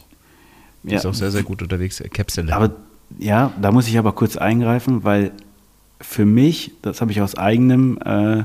[0.82, 2.02] die ja, ist auch sehr, sehr gut unterwegs.
[2.12, 2.54] Capsule.
[2.54, 2.70] Aber
[3.18, 5.32] ja, da muss ich aber kurz eingreifen, weil
[6.00, 8.44] für mich, das habe ich aus eigenem äh,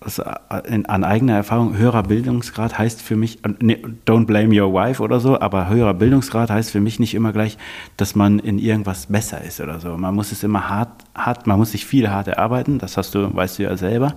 [0.00, 5.20] also an eigener Erfahrung, höherer Bildungsgrad heißt für mich, ne, don't blame your wife oder
[5.20, 7.58] so, aber höherer Bildungsgrad heißt für mich nicht immer gleich,
[7.98, 9.98] dass man in irgendwas besser ist oder so.
[9.98, 13.34] Man muss es immer hart, hart, man muss sich viel hart erarbeiten, das hast du,
[13.34, 14.14] weißt du ja selber.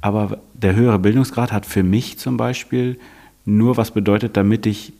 [0.00, 2.98] Aber der höhere Bildungsgrad hat für mich zum Beispiel
[3.44, 4.92] nur was bedeutet, damit ich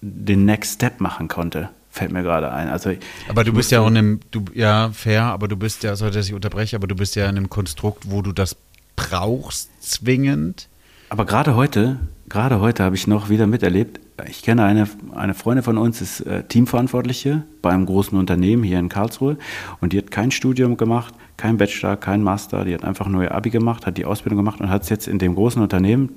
[0.00, 2.70] den Next Step machen konnte fällt mir gerade ein.
[2.70, 2.94] Also
[3.28, 6.20] aber du bist ja auch in einem, du, ja, fair, aber du bist ja, sollte
[6.20, 8.56] ich unterbrechen, aber du bist ja in einem Konstrukt, wo du das
[8.96, 10.68] brauchst zwingend.
[11.08, 15.64] Aber gerade heute, gerade heute habe ich noch wieder miterlebt, ich kenne eine, eine Freundin
[15.64, 19.36] von uns, ist äh, Teamverantwortliche bei einem großen Unternehmen hier in Karlsruhe
[19.80, 23.34] und die hat kein Studium gemacht, kein Bachelor, kein Master, die hat einfach nur ihr
[23.34, 26.10] Abi gemacht, hat die Ausbildung gemacht und hat es jetzt in dem großen Unternehmen,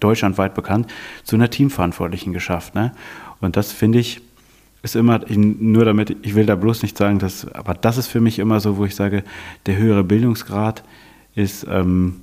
[0.00, 0.90] deutschlandweit bekannt,
[1.24, 2.74] zu einer Teamverantwortlichen geschafft.
[2.74, 2.92] Ne?
[3.40, 4.20] Und das finde ich,
[4.82, 8.20] ist immer, nur damit, ich will da bloß nicht sagen, dass, aber das ist für
[8.20, 9.22] mich immer so, wo ich sage,
[9.66, 10.82] der höhere Bildungsgrad,
[11.34, 12.22] ist ähm,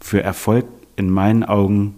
[0.00, 1.94] für Erfolg in meinen Augen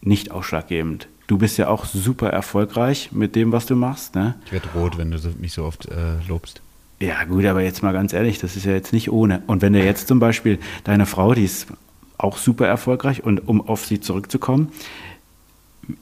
[0.00, 1.08] nicht ausschlaggebend.
[1.26, 4.14] Du bist ja auch super erfolgreich mit dem, was du machst.
[4.14, 4.34] Ne?
[4.46, 6.62] Ich werde rot, wenn du mich so oft äh, lobst.
[7.00, 9.42] Ja, gut, aber jetzt mal ganz ehrlich, das ist ja jetzt nicht ohne.
[9.46, 11.68] Und wenn du jetzt zum Beispiel deine Frau, die ist
[12.16, 14.72] auch super erfolgreich, und um auf sie zurückzukommen,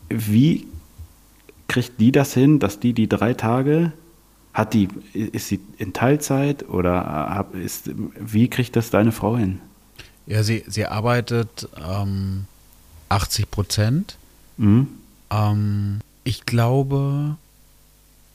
[0.09, 0.67] wie
[1.69, 3.93] kriegt die das hin, dass die die drei Tage
[4.57, 9.61] Hat die, ist sie in Teilzeit oder ist, wie kriegt das deine Frau hin?
[10.27, 12.47] Ja, sie, sie arbeitet ähm,
[13.11, 14.17] 80 Prozent.
[14.57, 14.89] Mhm.
[15.29, 17.37] Ähm, ich glaube,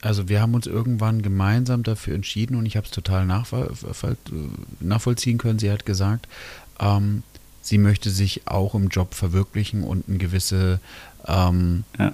[0.00, 5.58] also wir haben uns irgendwann gemeinsam dafür entschieden und ich habe es total nachvollziehen können.
[5.58, 6.28] Sie hat gesagt,
[6.78, 7.24] ähm,
[7.62, 10.78] sie möchte sich auch im Job verwirklichen und eine gewisse
[11.26, 12.12] ähm, ja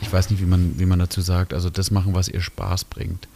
[0.00, 2.84] ich weiß nicht, wie man, wie man dazu sagt, also das machen, was ihr Spaß
[2.84, 3.28] bringt.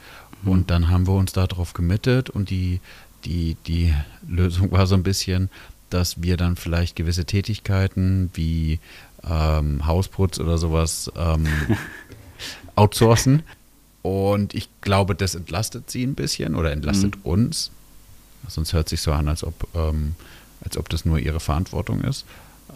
[0.43, 0.51] Mhm.
[0.51, 2.81] Und dann haben wir uns darauf gemittet und die,
[3.25, 3.95] die, die
[4.27, 5.51] Lösung war so ein bisschen,
[5.91, 8.81] dass wir dann vielleicht gewisse Tätigkeiten wie
[9.29, 11.47] ähm, Hausputz oder sowas ähm,
[12.77, 13.43] outsourcen.
[14.03, 17.31] Und ich glaube, das entlastet sie ein bisschen oder entlastet mhm.
[17.31, 17.71] uns.
[18.49, 20.17] Sonst hört sich so an, als ob, ähm,
[20.65, 22.25] als ob das nur ihre Verantwortung ist.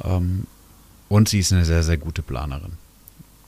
[0.05, 0.47] Ähm,
[1.09, 2.73] und sie ist eine sehr, sehr gute Planerin.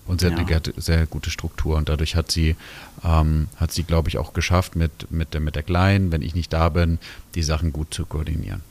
[0.08, 0.36] Und sie ja.
[0.36, 2.56] hat eine sehr gute Struktur und dadurch hat sie,
[3.04, 6.34] ähm, hat sie, glaube ich, auch geschafft, mit, mit, der, mit der Kleinen, wenn ich
[6.34, 6.98] nicht da bin,
[7.34, 8.62] die Sachen gut zu koordinieren.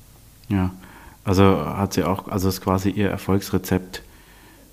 [0.49, 0.71] Ja,
[1.23, 4.01] also hat sie auch, also ist quasi ihr Erfolgsrezept,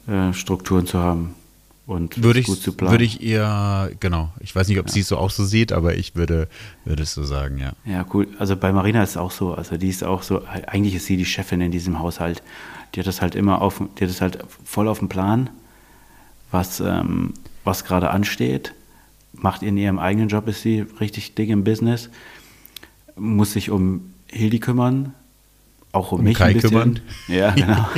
[0.08, 1.34] äh, Strukturen zu haben
[1.86, 2.92] und würde ich, gut zu planen.
[2.92, 4.92] Würde ich ihr, genau, ich weiß nicht, ob ja.
[4.92, 6.48] sie es so auch so sieht, aber ich würde,
[6.86, 7.72] würde es so sagen, ja.
[7.84, 8.28] Ja, cool.
[8.38, 11.18] Also bei Marina ist es auch so, also die ist auch so, eigentlich ist sie
[11.18, 12.42] die Chefin in diesem Haushalt.
[12.94, 15.50] Die hat das halt immer auf, die hat das halt voll auf dem Plan
[16.54, 18.72] was, ähm, was gerade ansteht.
[19.32, 22.08] Macht in ihrem eigenen Job, ist sie richtig dick im Business.
[23.16, 25.12] Muss sich um Hildi kümmern,
[25.92, 26.70] auch um, um mich Kai ein bisschen.
[26.70, 27.00] kümmern.
[27.28, 27.88] Ja, genau.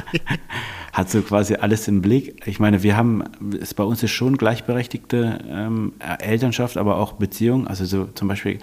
[0.92, 2.42] Hat so quasi alles im Blick.
[2.46, 3.24] Ich meine, wir haben,
[3.60, 7.66] es bei uns ist schon gleichberechtigte ähm, Elternschaft, aber auch Beziehung.
[7.66, 8.58] Also so zum Beispiel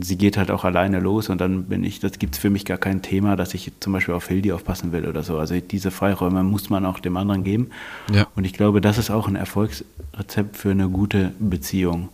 [0.00, 2.64] sie geht halt auch alleine los und dann bin ich, das gibt es für mich
[2.64, 5.38] gar kein Thema, dass ich zum Beispiel auf Hildi aufpassen will oder so.
[5.38, 7.70] Also diese Freiräume muss man auch dem anderen geben.
[8.12, 8.26] Ja.
[8.34, 12.08] Und ich glaube, das ist auch ein Erfolgsrezept für eine gute Beziehung.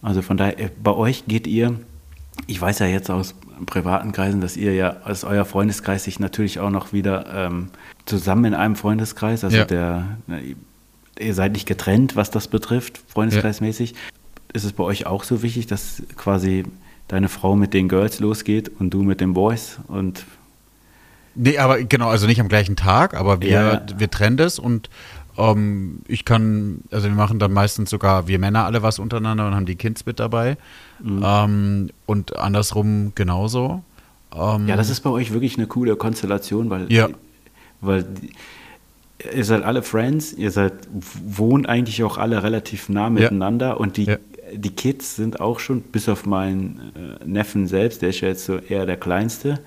[0.00, 1.78] Also von daher, äh, bei euch geht ihr,
[2.46, 3.34] ich weiß ja jetzt aus
[3.66, 7.68] privaten Kreisen, dass ihr ja als euer Freundeskreis sich natürlich auch noch wieder ähm,
[8.06, 9.64] zusammen in einem Freundeskreis, also ja.
[9.64, 10.04] der,
[11.18, 13.90] ihr seid nicht getrennt, was das betrifft, freundeskreismäßig.
[13.90, 13.96] Ja
[14.52, 16.64] ist es bei euch auch so wichtig, dass quasi
[17.08, 20.24] deine Frau mit den Girls losgeht und du mit den Boys und
[21.40, 23.86] Nee, aber genau, also nicht am gleichen Tag, aber wir, ja.
[23.96, 24.90] wir trennen das und
[25.36, 29.54] ähm, ich kann, also wir machen dann meistens sogar wir Männer alle was untereinander und
[29.54, 30.56] haben die Kids mit dabei.
[31.00, 31.22] Mhm.
[31.24, 33.84] Ähm, und andersrum genauso.
[34.36, 37.08] Ähm, ja, das ist bei euch wirklich eine coole Konstellation, weil, ja.
[37.80, 38.04] weil
[39.32, 43.74] ihr seid alle Friends, ihr seid, wohnt eigentlich auch alle relativ nah miteinander ja.
[43.74, 44.16] und die
[44.52, 48.44] die Kids sind auch schon, bis auf meinen äh, Neffen selbst, der ist ja jetzt
[48.44, 49.60] so eher der Kleinste,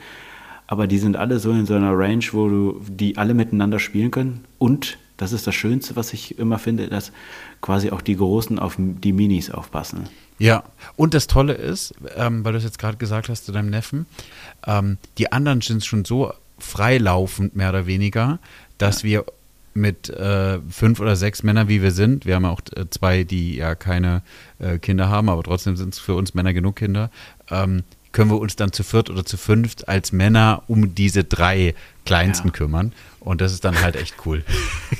[0.67, 4.11] aber die sind alle so in so einer Range, wo du die alle miteinander spielen
[4.11, 4.45] können.
[4.57, 7.11] Und das ist das Schönste, was ich immer finde, dass
[7.61, 10.09] quasi auch die Großen auf die Minis aufpassen.
[10.39, 10.63] Ja,
[10.95, 14.07] und das Tolle ist, ähm, weil du es jetzt gerade gesagt hast zu deinem Neffen,
[14.65, 18.39] ähm, die anderen sind schon so freilaufend mehr oder weniger,
[18.79, 19.09] dass ja.
[19.09, 19.25] wir
[19.73, 23.55] mit äh, fünf oder sechs Männern, wie wir sind, wir haben auch äh, zwei, die
[23.55, 24.21] ja keine
[24.61, 27.09] äh, Kinder haben, aber trotzdem sind es für uns Männer genug Kinder,
[27.49, 31.73] ähm, können wir uns dann zu viert oder zu fünft als Männer um diese drei
[32.05, 32.53] Kleinsten ja.
[32.53, 32.93] kümmern.
[33.19, 34.43] Und das ist dann halt echt cool.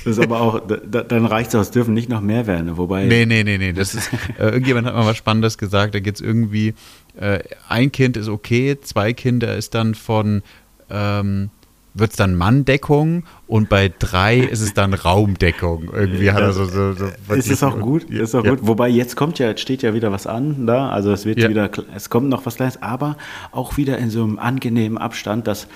[0.04, 3.04] Das ist aber auch, da, dann reicht es aus, dürfen nicht noch mehr werden, wobei.
[3.04, 3.72] Nee, nee, nee, nee.
[3.72, 6.74] Das ist, äh, irgendjemand hat mal was Spannendes gesagt, da geht es irgendwie,
[7.20, 10.42] äh, ein Kind ist okay, zwei Kinder ist dann von
[10.88, 11.50] ähm,
[11.94, 15.90] wird es dann Manndeckung und bei drei ist es dann Raumdeckung.
[15.92, 16.64] Irgendwie hat er so.
[16.64, 18.50] so, so ist es auch gut, ist auch ja.
[18.50, 18.60] gut.
[18.62, 20.88] Wobei jetzt kommt ja, jetzt steht ja wieder was an da.
[20.88, 21.48] Also es wird ja.
[21.48, 23.16] wieder, es kommt noch was Kleines, aber
[23.50, 25.66] auch wieder in so einem angenehmen Abstand, dass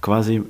[0.00, 0.42] quasi.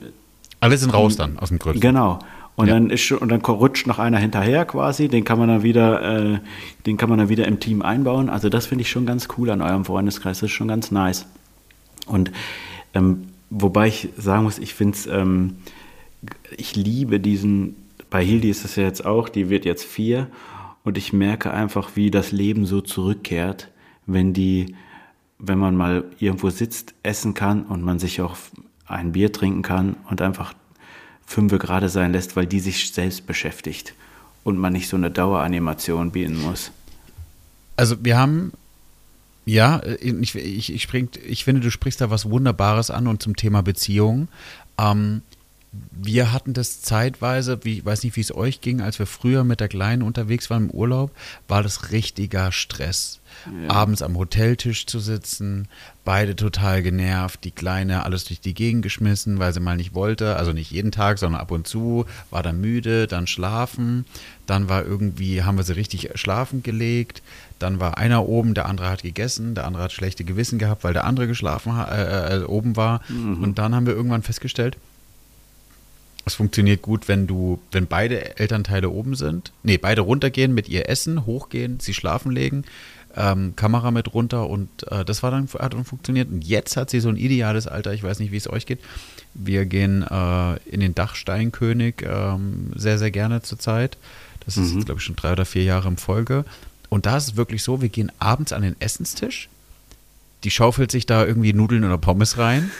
[0.60, 1.80] Alle sind raus dann aus dem Größten.
[1.80, 2.18] Genau.
[2.54, 2.74] Und ja.
[2.74, 6.38] dann ist und dann rutscht noch einer hinterher quasi, den kann man dann wieder, äh,
[6.84, 8.28] den kann man dann wieder im Team einbauen.
[8.28, 10.40] Also das finde ich schon ganz cool an eurem Freundeskreis.
[10.40, 11.26] Das ist schon ganz nice.
[12.06, 12.30] Und
[12.94, 15.56] ähm, Wobei ich sagen muss, ich finde es, ähm,
[16.56, 17.76] ich liebe diesen,
[18.08, 20.28] bei Hildi ist es ja jetzt auch, die wird jetzt vier
[20.84, 23.68] und ich merke einfach, wie das Leben so zurückkehrt,
[24.06, 24.74] wenn die,
[25.38, 28.38] wenn man mal irgendwo sitzt, essen kann und man sich auch
[28.86, 30.54] ein Bier trinken kann und einfach
[31.26, 33.92] fünfe gerade sein lässt, weil die sich selbst beschäftigt
[34.44, 36.70] und man nicht so eine Daueranimation bieten muss.
[37.76, 38.52] Also wir haben
[39.44, 43.22] ja, äh, ich, ich, ich, spring, ich finde, du sprichst da was Wunderbares an und
[43.22, 44.28] zum Thema Beziehung.
[44.78, 45.22] Ähm,
[45.90, 49.42] wir hatten das zeitweise, wie, ich weiß nicht, wie es euch ging, als wir früher
[49.42, 51.12] mit der Kleinen unterwegs waren im Urlaub,
[51.48, 53.20] war das richtiger Stress.
[53.46, 53.70] Ja.
[53.70, 55.68] Abends am Hoteltisch zu sitzen,
[56.04, 60.36] beide total genervt, die Kleine alles durch die Gegend geschmissen, weil sie mal nicht wollte,
[60.36, 64.04] also nicht jeden Tag, sondern ab und zu, war dann müde, dann schlafen,
[64.46, 67.22] dann war irgendwie, haben wir sie richtig schlafen gelegt,
[67.62, 70.92] dann war einer oben, der andere hat gegessen, der andere hat schlechte Gewissen gehabt, weil
[70.92, 73.42] der andere geschlafen äh, äh, oben war mhm.
[73.42, 74.76] und dann haben wir irgendwann festgestellt,
[76.24, 80.88] es funktioniert gut, wenn du, wenn beide Elternteile oben sind, nee, beide runtergehen mit ihr
[80.88, 82.64] essen, hochgehen, sie schlafen legen,
[83.16, 86.30] ähm, Kamera mit runter und äh, das war dann, hat dann funktioniert.
[86.30, 88.80] Und jetzt hat sie so ein ideales Alter, ich weiß nicht, wie es euch geht.
[89.34, 93.98] Wir gehen äh, in den Dachsteinkönig ähm, sehr, sehr gerne zur Zeit.
[94.44, 94.84] Das ist, mhm.
[94.84, 96.44] glaube ich, schon drei oder vier Jahre in Folge.
[96.92, 99.48] Und da ist es wirklich so, wir gehen abends an den Essenstisch,
[100.44, 102.70] die schaufelt sich da irgendwie Nudeln oder Pommes rein.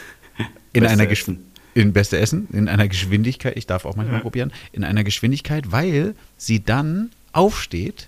[0.71, 4.21] In einer Geschwindigkeit in beste Essen, in einer Geschwindigkeit, ich darf auch manchmal ja.
[4.21, 8.07] probieren, in einer Geschwindigkeit, weil sie dann aufsteht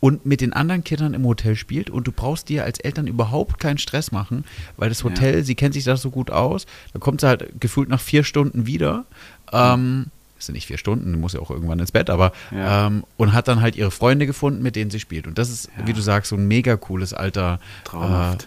[0.00, 3.58] und mit den anderen Kindern im Hotel spielt und du brauchst dir als Eltern überhaupt
[3.58, 4.44] keinen Stress machen,
[4.76, 5.42] weil das Hotel, ja.
[5.44, 8.66] sie kennt sich da so gut aus, da kommt sie halt gefühlt nach vier Stunden
[8.66, 9.06] wieder.
[9.50, 12.86] Ähm, das sind nicht vier Stunden, muss ja auch irgendwann ins Bett, aber ja.
[12.86, 15.26] ähm, und hat dann halt ihre Freunde gefunden, mit denen sie spielt.
[15.26, 15.86] Und das ist, ja.
[15.86, 17.60] wie du sagst, so ein mega cooles Alter.
[17.84, 18.44] Traumhaft.
[18.44, 18.46] Äh,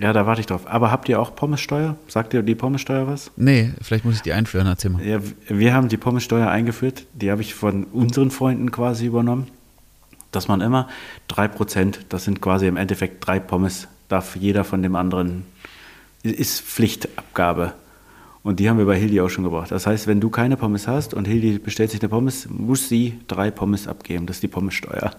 [0.00, 0.62] ja, da warte ich drauf.
[0.66, 1.96] Aber habt ihr auch Pommessteuer?
[2.08, 3.30] Sagt ihr die Pommessteuer was?
[3.36, 5.04] Nee, vielleicht muss ich die einführen, erzähl mal.
[5.04, 7.04] Ja, wir haben die Pommessteuer eingeführt.
[7.12, 9.48] Die habe ich von unseren Freunden quasi übernommen.
[10.30, 10.88] Dass man immer
[11.28, 15.44] 3%, das sind quasi im Endeffekt drei Pommes, darf jeder von dem anderen,
[16.22, 17.74] ist Pflichtabgabe.
[18.42, 19.70] Und die haben wir bei Hildi auch schon gebracht.
[19.70, 23.20] Das heißt, wenn du keine Pommes hast und Hildi bestellt sich eine Pommes, muss sie
[23.28, 24.26] drei Pommes abgeben.
[24.26, 25.12] Das ist die Pommessteuer.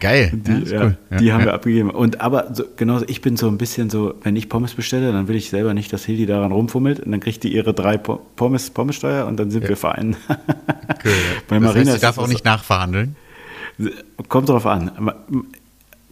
[0.00, 0.32] Geil.
[0.34, 0.98] Die, ja, cool.
[1.10, 1.90] ja, die haben wir abgegeben.
[1.90, 5.28] Und aber so, genauso, ich bin so ein bisschen so, wenn ich Pommes bestelle, dann
[5.28, 7.00] will ich selber nicht, dass Hildi daran rumfummelt.
[7.00, 10.16] Und dann kriegt die ihre drei Pommes Pommessteuer und dann sind wir vereint.
[10.28, 11.12] Cool,
[11.48, 13.16] Bei das Marina heißt, sie darf auch nicht nachverhandeln.
[14.28, 14.90] Kommt drauf an.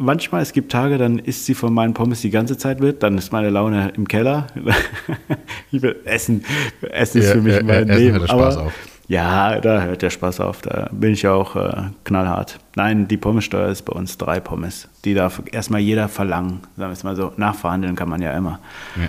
[0.02, 3.16] Manchmal, es gibt Tage, dann isst sie von meinen Pommes die ganze Zeit mit, dann
[3.16, 4.48] ist meine Laune im Keller.
[5.70, 6.44] ich will essen.
[6.90, 8.28] Essen ist für mich mein Leben.
[8.28, 8.72] Aber, auf.
[9.06, 10.62] Ja, da hört der Spaß auf.
[10.62, 12.58] Da bin ich ja auch äh, knallhart.
[12.74, 14.88] Nein, die Pommessteuer ist bei uns drei Pommes.
[15.04, 16.62] Die darf erstmal jeder verlangen.
[16.76, 17.32] Sagen wir es mal so.
[17.36, 18.58] Nachverhandeln kann man ja immer.
[18.96, 19.08] Ja.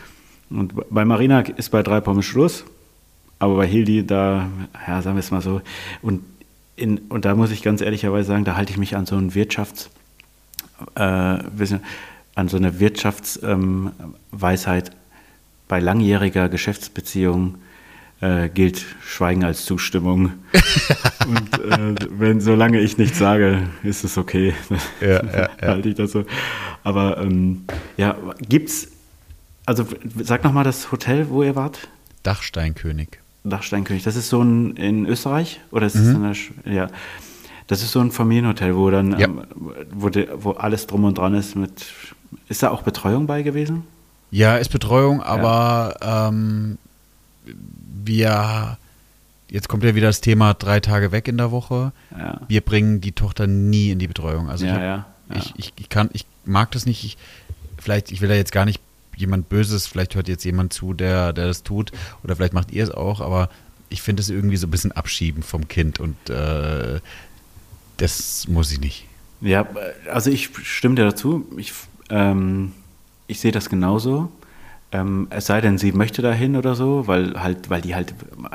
[0.59, 2.65] Und bei Marina ist bei drei Pommes Schluss.
[3.39, 4.47] Aber bei Hildi, da,
[4.87, 5.61] ja, sagen wir es mal so.
[6.03, 6.21] Und,
[6.75, 9.33] in, und da muss ich ganz ehrlicherweise sagen, da halte ich mich an so ein
[9.33, 9.89] Wirtschafts,
[10.95, 11.43] äh,
[12.35, 14.95] an so eine Wirtschaftsweisheit ähm,
[15.67, 17.55] bei langjähriger Geschäftsbeziehung
[18.21, 20.33] äh, gilt Schweigen als Zustimmung.
[21.27, 24.53] und äh, wenn solange ich nichts sage, ist es okay.
[25.01, 25.23] Ja, ja,
[25.61, 25.67] ja.
[25.67, 26.25] Halte ich das so.
[26.83, 27.65] Aber ähm,
[27.97, 28.15] ja,
[28.47, 28.87] gibt's,
[29.65, 29.85] also
[30.21, 31.87] sag nochmal das Hotel, wo ihr wart.
[32.23, 33.19] Dachsteinkönig.
[33.43, 34.03] Dachsteinkönig.
[34.03, 35.59] Das ist so ein in Österreich?
[35.71, 36.23] Oder ist mhm.
[36.23, 36.87] das eine, ja.
[37.67, 39.25] Das ist so ein Familienhotel, wo dann, ja.
[39.25, 39.41] ähm,
[39.91, 41.85] wo, de, wo alles drum und dran ist mit.
[42.49, 43.83] Ist da auch Betreuung bei gewesen?
[44.31, 46.29] Ja, ist Betreuung, aber ja.
[46.29, 46.77] ähm,
[48.03, 48.77] wir,
[49.49, 51.91] jetzt kommt ja wieder das Thema drei Tage weg in der Woche.
[52.17, 52.41] Ja.
[52.47, 54.49] Wir bringen die Tochter nie in die Betreuung.
[54.49, 57.03] Also ja, ich, ja, ich, ich, ich, kann, ich mag das nicht.
[57.03, 57.17] Ich,
[57.77, 58.81] vielleicht, ich will da jetzt gar nicht
[59.15, 61.91] jemand Böses, vielleicht hört jetzt jemand zu, der, der das tut,
[62.23, 63.49] oder vielleicht macht ihr es auch, aber
[63.89, 66.99] ich finde es irgendwie so ein bisschen abschieben vom Kind und äh,
[67.97, 69.05] das muss ich nicht.
[69.41, 69.67] Ja,
[70.11, 71.45] also ich stimme dir dazu.
[71.57, 71.73] Ich,
[72.09, 72.71] ähm,
[73.27, 74.31] ich sehe das genauso.
[74.91, 78.13] Ähm, es sei denn, sie möchte dahin oder so, weil halt, weil die halt,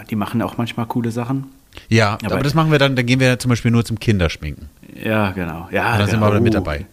[0.08, 1.46] die machen auch manchmal coole Sachen.
[1.88, 4.68] Ja, aber, aber das machen wir dann, dann gehen wir zum Beispiel nur zum Kinderschminken.
[5.02, 5.68] Ja, genau.
[5.70, 6.58] Ja, Und dann sind wir dann mit oh.
[6.58, 6.86] dabei.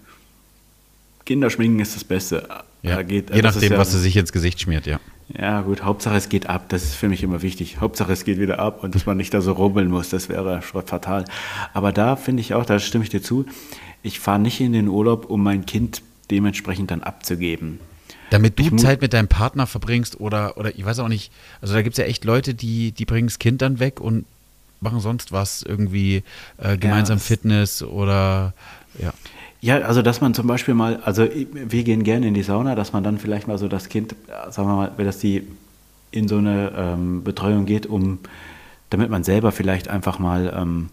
[1.25, 2.47] Kinderschminken ist das Beste.
[2.83, 4.99] Ja, da geht, je nachdem, ja, was sie sich ins Gesicht schmiert, ja.
[5.27, 7.79] Ja, gut, Hauptsache es geht ab, das ist für mich immer wichtig.
[7.79, 10.61] Hauptsache es geht wieder ab und dass man nicht da so rubbeln muss, das wäre
[10.61, 11.25] fatal.
[11.73, 13.45] Aber da finde ich auch, da stimme ich dir zu,
[14.03, 17.79] ich fahre nicht in den Urlaub, um mein Kind dementsprechend dann abzugeben.
[18.29, 21.81] Damit du Zeit mit deinem Partner verbringst oder, oder ich weiß auch nicht, also da
[21.81, 24.25] gibt es ja echt Leute, die, die bringen das Kind dann weg und
[24.79, 26.23] machen sonst was, irgendwie
[26.57, 28.53] äh, gemeinsam ja, Fitness oder
[28.99, 29.13] ja.
[29.61, 32.93] Ja, also dass man zum Beispiel mal, also wir gehen gerne in die Sauna, dass
[32.93, 34.15] man dann vielleicht mal so das Kind,
[34.49, 35.47] sagen wir mal, wenn das die
[36.11, 38.19] in so eine ähm, Betreuung geht, um
[38.89, 40.89] damit man selber vielleicht einfach mal ähm,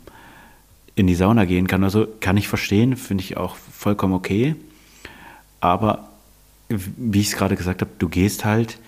[0.95, 1.85] in die Sauna gehen kann.
[1.85, 4.57] Also kann ich verstehen, finde ich auch vollkommen okay.
[5.61, 6.09] Aber
[6.69, 8.79] wie ich es gerade gesagt habe, du gehst halt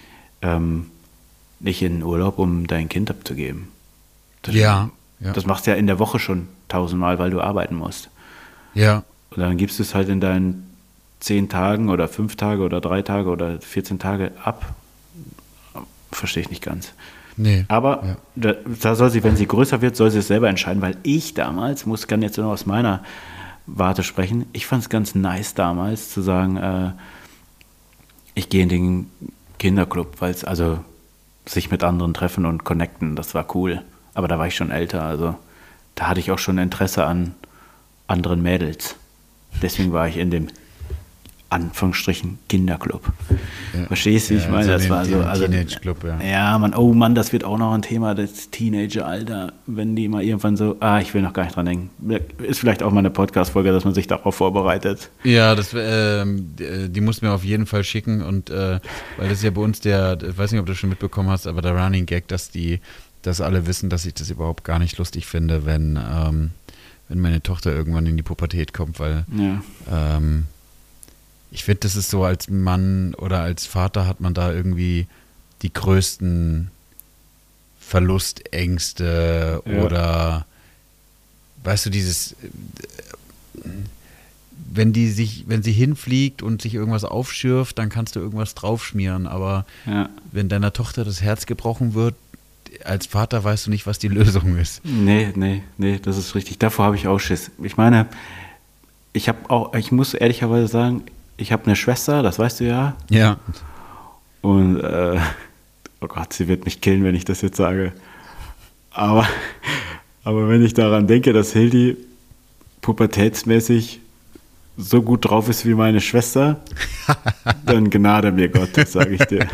[0.42, 0.86] ähm,
[1.60, 3.68] nicht in den Urlaub, um dein Kind abzugeben.
[4.42, 5.32] Das, ja, ja.
[5.32, 8.10] Das machst du ja in der Woche schon tausendmal, weil du arbeiten musst.
[8.74, 9.04] Ja.
[9.34, 10.70] Und dann gibst du es halt in deinen
[11.20, 14.74] zehn Tagen oder fünf Tage oder drei Tage oder 14 Tage ab.
[16.12, 16.92] Verstehe ich nicht ganz.
[17.36, 17.64] Nee.
[17.68, 18.16] Aber ja.
[18.36, 21.34] da, da, soll sie, wenn sie größer wird, soll sie es selber entscheiden, weil ich
[21.34, 23.02] damals, muss kann jetzt nur aus meiner
[23.66, 26.92] Warte sprechen, ich fand es ganz nice damals zu sagen, äh,
[28.34, 29.10] ich gehe in den
[29.58, 30.78] Kinderclub, weil es also
[31.46, 33.82] sich mit anderen treffen und connecten, das war cool.
[34.12, 35.34] Aber da war ich schon älter, also
[35.94, 37.34] da hatte ich auch schon Interesse an
[38.06, 38.96] anderen Mädels.
[39.64, 40.48] Deswegen war ich in dem
[41.48, 43.02] Anführungsstrichen Kinderclub.
[43.72, 43.86] Ja.
[43.86, 44.72] Verstehst du, wie ja, ich meine?
[44.72, 45.16] Also das war so.
[45.20, 46.20] Also, Teenage Club, ja.
[46.20, 50.22] Ja, man, oh Mann, das wird auch noch ein Thema, das Teenager-Alter, wenn die mal
[50.22, 51.90] irgendwann so, ah, ich will noch gar nicht dran denken.
[52.42, 55.10] Ist vielleicht auch mal eine Podcast-Folge, dass man sich darauf vorbereitet.
[55.22, 58.80] Ja, das, äh, die muss mir auf jeden Fall schicken und äh,
[59.16, 61.46] weil das ist ja bei uns der, ich weiß nicht, ob du schon mitbekommen hast,
[61.46, 62.80] aber der Running Gag, dass die,
[63.22, 66.50] dass alle wissen, dass ich das überhaupt gar nicht lustig finde, wenn, ähm,
[67.08, 69.62] wenn meine Tochter irgendwann in die Pubertät kommt, weil ja.
[69.90, 70.44] ähm,
[71.50, 75.06] ich finde, das ist so, als Mann oder als Vater hat man da irgendwie
[75.62, 76.70] die größten
[77.78, 79.82] Verlustängste ja.
[79.82, 80.46] oder
[81.62, 82.34] weißt du, dieses
[84.74, 89.26] wenn die sich, wenn sie hinfliegt und sich irgendwas aufschürft, dann kannst du irgendwas draufschmieren.
[89.26, 90.08] Aber ja.
[90.32, 92.14] wenn deiner Tochter das Herz gebrochen wird,
[92.84, 94.84] als Vater weißt du nicht, was die Lösung ist.
[94.84, 96.58] Nee, nee, nee, das ist richtig.
[96.58, 97.50] Davor habe ich auch Schiss.
[97.62, 98.06] Ich meine,
[99.12, 101.02] ich habe auch, ich muss ehrlicherweise sagen,
[101.36, 102.96] ich habe eine Schwester, das weißt du ja.
[103.10, 103.38] Ja.
[104.42, 105.18] Und, äh,
[106.00, 107.92] oh Gott, sie wird mich killen, wenn ich das jetzt sage.
[108.90, 109.26] Aber,
[110.22, 111.96] aber wenn ich daran denke, dass Hildi
[112.80, 114.00] pubertätsmäßig
[114.76, 116.60] so gut drauf ist wie meine Schwester,
[117.66, 119.46] dann gnade mir Gott, das sage ich dir.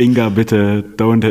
[0.00, 1.22] Inga, bitte, don't,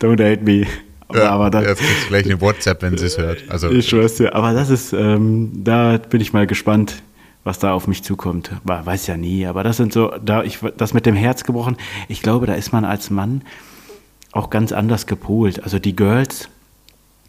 [0.00, 0.66] don't hate me.
[1.08, 3.44] Aber, ja, aber das, jetzt kriegst du gleich eine WhatsApp, wenn sie es hört.
[3.48, 7.02] Also, ich schwör's dir, aber das ist, ähm, da bin ich mal gespannt,
[7.44, 8.50] was da auf mich zukommt.
[8.64, 11.76] Weiß ja nie, aber das sind so, da ich das mit dem Herz gebrochen,
[12.08, 13.42] ich glaube, da ist man als Mann
[14.32, 15.62] auch ganz anders gepolt.
[15.62, 16.48] Also die Girls,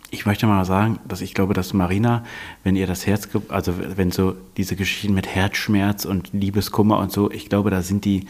[0.10, 2.24] ich möchte mal sagen, dass ich glaube, dass Marina,
[2.64, 7.30] wenn ihr das Herz, also wenn so diese Geschichten mit Herzschmerz und Liebeskummer und so,
[7.30, 8.28] ich glaube, da sind die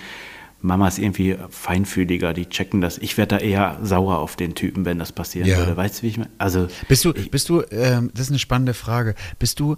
[0.63, 2.97] Mamas irgendwie feinfühliger, die checken das.
[2.97, 5.57] Ich werde da eher sauer auf den Typen, wenn das passieren ja.
[5.57, 5.77] würde.
[5.77, 6.31] Weißt du, wie ich meine?
[6.39, 9.13] Also bist du, bist du, ähm, das ist eine spannende Frage.
[9.37, 9.77] Bist du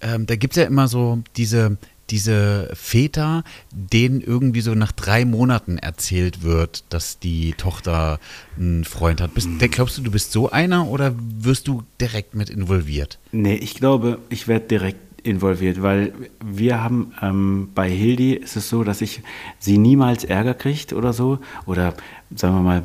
[0.00, 1.78] ähm, da gibt es ja immer so diese,
[2.10, 8.20] diese Väter, denen irgendwie so nach drei Monaten erzählt wird, dass die Tochter
[8.56, 9.34] einen Freund hat.
[9.34, 9.58] Bist, mhm.
[9.58, 13.18] glaubst du, du bist so einer oder wirst du direkt mit involviert?
[13.32, 16.12] Nee, ich glaube, ich werde direkt involviert, weil
[16.44, 19.22] wir haben ähm, bei Hildi ist es so, dass ich
[19.58, 21.94] sie niemals Ärger kriegt oder so oder
[22.34, 22.82] sagen wir mal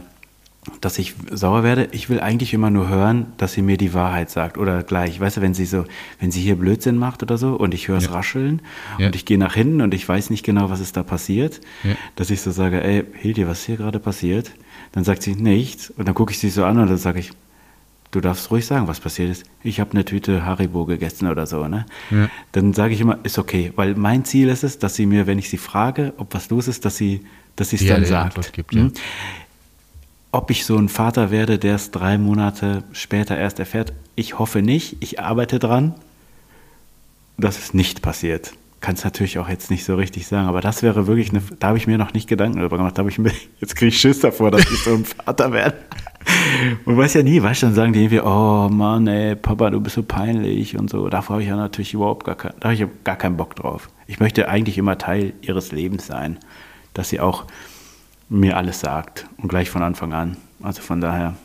[0.80, 1.90] dass ich sauer werde.
[1.92, 5.20] Ich will eigentlich immer nur hören, dass sie mir die Wahrheit sagt oder gleich.
[5.20, 5.86] Weißt du, wenn sie so,
[6.20, 8.12] wenn sie hier Blödsinn macht oder so und ich höre es ja.
[8.12, 8.62] rascheln
[9.00, 9.08] ja.
[9.08, 11.96] und ich gehe nach hinten und ich weiß nicht genau, was ist da passiert, ja.
[12.16, 14.52] dass ich so sage, ey, Hildi, was ist hier gerade passiert?
[14.92, 17.32] Dann sagt sie nichts und dann gucke ich sie so an und dann sage ich,
[18.12, 19.44] du darfst ruhig sagen, was passiert ist.
[19.64, 21.86] Ich habe eine Tüte Haribo gegessen oder so, ne?
[22.52, 25.40] Dann sage ich immer, ist okay, weil mein Ziel ist es, dass sie mir, wenn
[25.40, 28.54] ich sie frage, ob was los ist, dass sie dass sie es dann sagt.
[28.54, 28.94] Gibt, hm?
[30.32, 34.62] Ob ich so ein Vater werde, der es drei Monate später erst erfährt, ich hoffe
[34.62, 34.98] nicht.
[35.02, 35.94] Ich arbeite dran,
[37.38, 38.54] dass es nicht passiert.
[38.80, 41.68] Kann es natürlich auch jetzt nicht so richtig sagen, aber das wäre wirklich eine, da
[41.68, 42.98] habe ich mir noch nicht Gedanken darüber gemacht.
[42.98, 45.78] Da habe ich mir, jetzt kriege ich Schiss davor, dass ich so ein Vater werde.
[46.86, 49.80] Man weiß ja nie, weißt du, dann sagen die irgendwie, oh Mann, ey, Papa, du
[49.80, 51.10] bist so peinlich und so.
[51.10, 53.90] Davor habe ich ja natürlich überhaupt gar, kein, da ich gar keinen Bock drauf.
[54.08, 56.38] Ich möchte eigentlich immer Teil ihres Lebens sein,
[56.94, 57.46] dass sie auch
[58.30, 60.38] mir alles sagt und gleich von Anfang an.
[60.62, 61.36] Also von daher.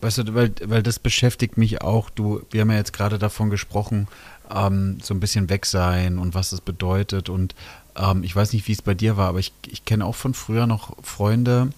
[0.00, 2.10] Weißt du, weil, weil das beschäftigt mich auch.
[2.10, 4.08] Du, wir haben ja jetzt gerade davon gesprochen,
[4.54, 7.28] ähm, so ein bisschen weg sein und was das bedeutet.
[7.28, 7.54] Und
[7.96, 10.34] ähm, ich weiß nicht, wie es bei dir war, aber ich, ich kenne auch von
[10.34, 11.70] früher noch Freunde,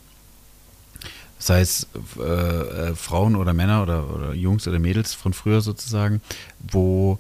[1.41, 1.87] sei es
[2.19, 6.21] äh, äh, Frauen oder Männer oder, oder Jungs oder Mädels von früher sozusagen,
[6.61, 7.19] wo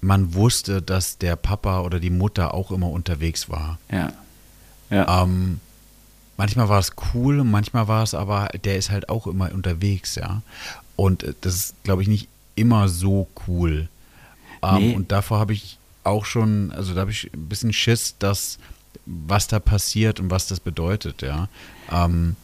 [0.00, 3.78] man wusste, dass der Papa oder die Mutter auch immer unterwegs war.
[3.90, 4.12] Ja.
[4.90, 5.22] ja.
[5.22, 5.60] Ähm,
[6.36, 10.42] manchmal war es cool, manchmal war es aber, der ist halt auch immer unterwegs, ja.
[10.96, 13.88] Und äh, das ist, glaube ich, nicht immer so cool.
[14.62, 14.94] Ähm, nee.
[14.94, 18.58] Und davor habe ich auch schon, also da habe ich ein bisschen Schiss, dass
[19.06, 21.48] was da passiert und was das bedeutet, ja.
[21.90, 22.36] Ähm,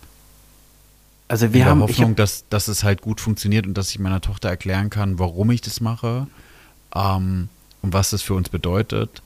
[1.29, 3.91] also wir in haben der Hoffnung, hab, dass, dass es halt gut funktioniert und dass
[3.91, 6.27] ich meiner Tochter erklären kann, warum ich das mache
[6.95, 7.49] ähm,
[7.83, 9.23] und was das für uns bedeutet.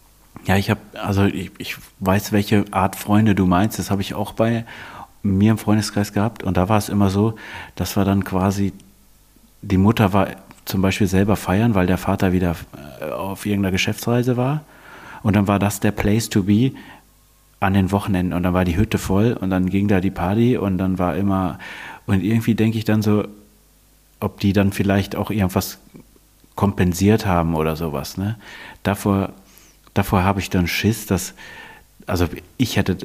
[0.47, 3.79] Ja, ich habe, also ich, ich weiß, welche Art Freunde du meinst.
[3.79, 4.65] Das habe ich auch bei
[5.23, 6.43] mir im Freundeskreis gehabt.
[6.43, 7.35] Und da war es immer so,
[7.75, 8.73] dass wir dann quasi,
[9.61, 10.29] die Mutter war
[10.65, 12.57] zum Beispiel selber feiern, weil der Vater wieder
[13.01, 14.65] äh, auf irgendeiner Geschäftsreise war.
[15.23, 16.73] Und dann war das der Place to be
[17.61, 18.33] an den Wochenenden.
[18.33, 21.17] Und dann war die Hütte voll und dann ging da die Party und dann war
[21.17, 21.59] immer
[22.07, 23.25] Und irgendwie denke ich dann so,
[24.19, 25.79] ob die dann vielleicht auch irgendwas
[26.57, 28.17] kompensiert haben oder sowas.
[28.17, 28.37] Ne?
[28.83, 29.33] Davor,
[29.95, 31.35] davor habe ich dann Schiss, dass,
[32.07, 32.99] also ich hätte,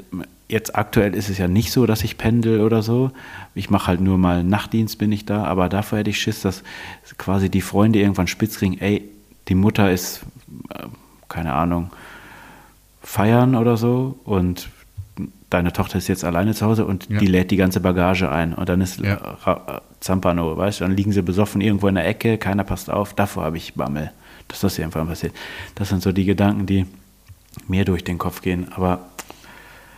[0.49, 3.11] jetzt aktuell ist es ja nicht so, dass ich pendel oder so.
[3.53, 6.63] Ich mache halt nur mal Nachtdienst, bin ich da, aber davor hätte ich Schiss, dass
[7.17, 9.07] quasi die Freunde irgendwann spitz kriegen, ey,
[9.47, 10.21] die Mutter ist,
[10.69, 10.87] äh,
[11.29, 11.91] keine Ahnung,
[13.05, 14.69] feiern oder so und
[15.49, 17.19] deine Tochter ist jetzt alleine zu Hause und ja.
[17.19, 19.37] die lädt die ganze Bagage ein und dann ist ja.
[19.99, 23.43] Zampano, weißt du, dann liegen sie besoffen irgendwo in der Ecke, keiner passt auf, davor
[23.43, 24.11] habe ich Bammel,
[24.47, 25.33] dass das irgendwann passiert.
[25.75, 26.85] Das sind so die Gedanken, die
[27.67, 28.99] mir durch den Kopf gehen, aber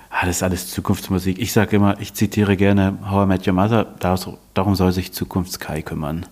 [0.10, 1.39] ah, das ist alles Zukunftsmusik.
[1.39, 3.86] Ich sage immer, ich zitiere gerne How I Met Your Mother,
[4.53, 6.26] darum soll sich Zukunftskai kümmern.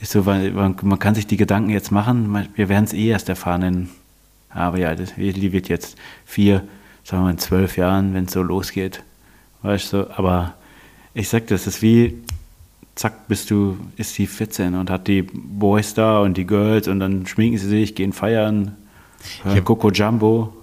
[0.00, 3.28] Ist so, weil man kann sich die Gedanken jetzt machen, wir werden es eh erst
[3.28, 3.88] erfahren in,
[4.54, 6.62] aber ja, das wird jetzt vier,
[7.02, 9.02] sagen wir mal in zwölf Jahren, wenn es so losgeht.
[9.62, 10.54] Weißt du, aber
[11.12, 12.22] ich sag das, ist wie,
[12.94, 17.00] zack, bist du, ist die 14 und hat die Boys da und die Girls und
[17.00, 18.76] dann schminken sie sich, gehen feiern,
[19.42, 20.54] hören Coco Jumbo.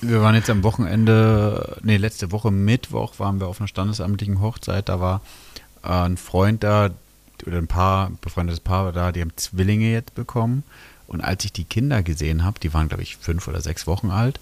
[0.00, 4.88] Wir waren jetzt am Wochenende, nee, letzte Woche Mittwoch waren wir auf einer standesamtlichen Hochzeit,
[4.88, 5.20] da war
[5.82, 6.90] äh, ein Freund da,
[7.46, 10.62] oder ein Paar, befreundetes Paar da, die haben Zwillinge jetzt bekommen.
[11.10, 14.10] Und als ich die Kinder gesehen habe, die waren, glaube ich, fünf oder sechs Wochen
[14.10, 14.38] alt,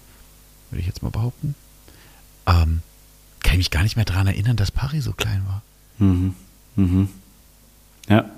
[0.69, 1.55] würde ich jetzt mal behaupten,
[2.45, 2.81] ähm,
[3.41, 5.63] kann ich mich gar nicht mehr daran erinnern, dass Pari so klein war.
[5.97, 6.35] Mhm.
[6.75, 7.09] Mhm.
[8.07, 8.29] Ja.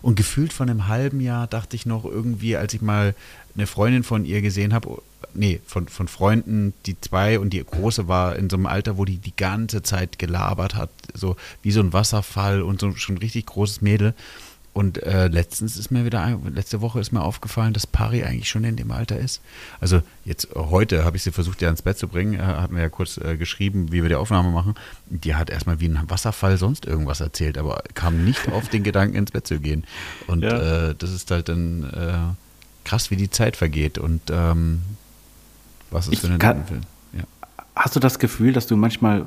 [0.00, 3.16] Und gefühlt von einem halben Jahr dachte ich noch irgendwie, als ich mal
[3.56, 5.02] eine Freundin von ihr gesehen habe,
[5.34, 9.04] nee, von, von Freunden, die zwei und die große war in so einem Alter, wo
[9.04, 13.18] die die ganze Zeit gelabert hat, so wie so ein Wasserfall und so schon ein
[13.18, 14.14] richtig großes Mädel.
[14.74, 18.64] Und äh, letztens ist mir wieder, letzte Woche ist mir aufgefallen, dass Pari eigentlich schon
[18.64, 19.42] in dem Alter ist.
[19.80, 22.70] Also jetzt äh, heute habe ich sie versucht, ja ins Bett zu bringen, äh, hat
[22.70, 24.74] mir ja kurz äh, geschrieben, wie wir die Aufnahme machen.
[25.10, 29.16] Die hat erstmal wie ein Wasserfall sonst irgendwas erzählt, aber kam nicht auf den Gedanken,
[29.16, 29.84] ins Bett zu gehen.
[30.26, 30.88] Und ja.
[30.88, 34.80] äh, das ist halt dann äh, krass, wie die Zeit vergeht und ähm,
[35.90, 36.64] was es für eine kann,
[37.12, 37.24] ja.
[37.76, 39.26] Hast du das Gefühl, dass du manchmal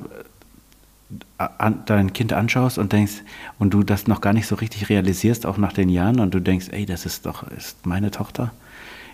[1.38, 3.22] an, dein Kind anschaust und denkst,
[3.58, 6.40] und du das noch gar nicht so richtig realisierst, auch nach den Jahren, und du
[6.40, 8.52] denkst, ey, das ist doch ist meine Tochter.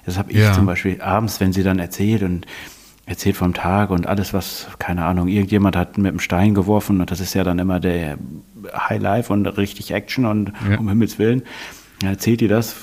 [0.05, 0.53] Das habe ich ja.
[0.53, 2.47] zum Beispiel abends, wenn sie dann erzählt und
[3.05, 7.11] erzählt vom Tag und alles, was, keine Ahnung, irgendjemand hat mit einem Stein geworfen und
[7.11, 8.16] das ist ja dann immer der
[8.74, 10.78] High Life und richtig Action und ja.
[10.78, 11.43] um Himmels Willen.
[12.03, 12.76] erzählt die das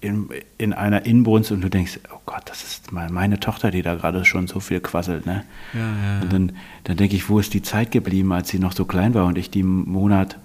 [0.00, 0.28] in,
[0.58, 3.96] in einer Inbrunst und du denkst, oh Gott, das ist mal meine Tochter, die da
[3.96, 5.26] gerade schon so viel quasselt.
[5.26, 5.44] Ne?
[5.74, 6.52] Ja, ja, und dann,
[6.84, 9.38] dann denke ich, wo ist die Zeit geblieben, als sie noch so klein war und
[9.38, 10.38] ich die Monat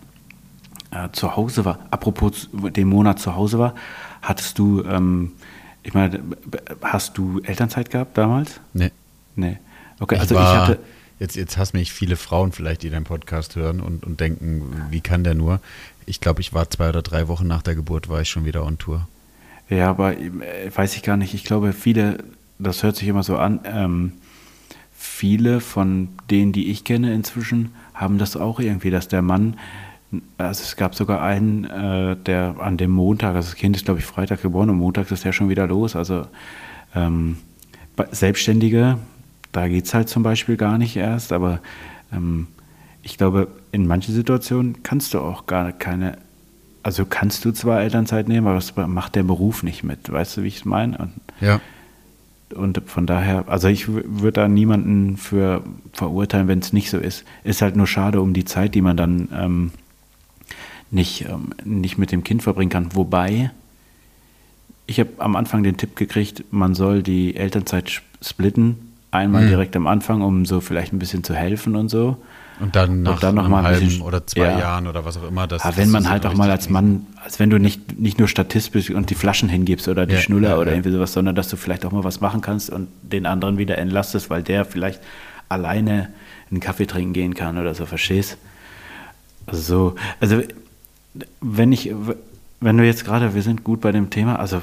[0.92, 1.80] äh, zu Hause war.
[1.92, 3.76] Apropos den Monat zu Hause war,
[4.22, 5.34] hattest du, ähm,
[5.84, 6.22] ich meine,
[6.82, 8.60] hast du Elternzeit gehabt damals?
[8.74, 8.92] Nee.
[9.36, 9.58] Nee.
[10.00, 10.80] Okay, also ich, war, ich hatte.
[11.20, 15.00] Jetzt, jetzt hassen mich viele Frauen vielleicht, die deinen Podcast hören und, und denken, wie
[15.00, 15.62] kann der nur?
[16.06, 18.66] Ich glaube, ich war zwei oder drei Wochen nach der Geburt, war ich schon wieder
[18.66, 19.08] on Tour.
[19.70, 20.32] Ja, aber äh,
[20.74, 21.34] weiß ich gar nicht.
[21.34, 22.20] Ich glaube, viele,
[22.60, 24.12] das hört sich immer so an, ähm,
[24.92, 29.58] viele von denen, die ich kenne inzwischen, haben das auch irgendwie, dass der Mann,
[30.38, 34.00] also es gab sogar einen, äh, der an dem Montag, also das Kind ist glaube
[34.00, 35.96] ich Freitag geboren und Montag ist der schon wieder los.
[35.96, 36.26] Also
[36.96, 37.38] ähm,
[38.12, 38.98] Selbstständige,
[39.52, 41.60] da geht es halt zum Beispiel gar nicht erst, aber
[42.12, 42.48] ähm,
[43.04, 46.18] ich glaube, in manchen Situationen kannst du auch gar keine
[46.84, 50.12] also kannst du zwar Elternzeit nehmen, aber das macht der Beruf nicht mit.
[50.12, 50.98] Weißt du, wie ich es meine?
[50.98, 51.62] Und, ja.
[52.54, 55.64] Und von daher, also ich würde da niemanden für
[55.94, 57.24] verurteilen, wenn es nicht so ist.
[57.44, 59.72] Ist halt nur schade um die Zeit, die man dann ähm,
[60.92, 62.96] nicht, ähm, nicht mit dem Kind verbringen kann.
[62.96, 63.52] Wobei,
[64.86, 68.94] ich habe am Anfang den Tipp gekriegt, man soll die Elternzeit splitten.
[69.10, 69.50] Einmal mhm.
[69.50, 72.18] direkt am Anfang, um so vielleicht ein bisschen zu helfen und so.
[72.60, 74.60] Und dann nach und dann noch mal einem halben oder zwei ja.
[74.60, 75.48] Jahren oder was auch immer.
[75.48, 78.28] Das, Aber wenn man halt auch mal als Mann, als wenn du nicht, nicht nur
[78.28, 81.36] Statist bist und die Flaschen hingibst oder die ja, Schnuller ja, oder irgendwie sowas, sondern
[81.36, 84.66] dass du vielleicht auch mal was machen kannst und den anderen wieder entlastest, weil der
[84.66, 85.02] vielleicht
[85.50, 86.10] alleine
[86.52, 88.38] einen Kaffee trinken gehen kann oder so, verstehst?
[89.46, 90.42] Also so, also
[91.42, 91.92] wenn ich,
[92.60, 94.62] wenn du jetzt gerade, wir sind gut bei dem Thema, also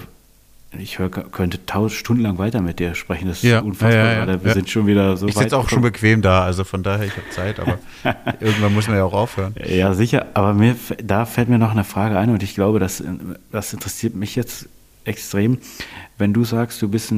[0.79, 3.27] ich hör, könnte tausend stundenlang weiter mit dir sprechen.
[3.27, 5.43] Das ist ja, unfassbar ja, ja, Wir sind schon wieder so ich weit.
[5.43, 7.79] Ich sitze auch schon bequem da, also von daher, ich habe Zeit, aber
[8.41, 9.55] irgendwann muss man ja auch aufhören.
[9.67, 10.27] Ja, sicher.
[10.35, 13.03] Aber mir, da fällt mir noch eine Frage ein und ich glaube, das,
[13.51, 14.69] das interessiert mich jetzt
[15.05, 15.59] extrem.
[16.19, 17.13] Wenn du sagst, du bist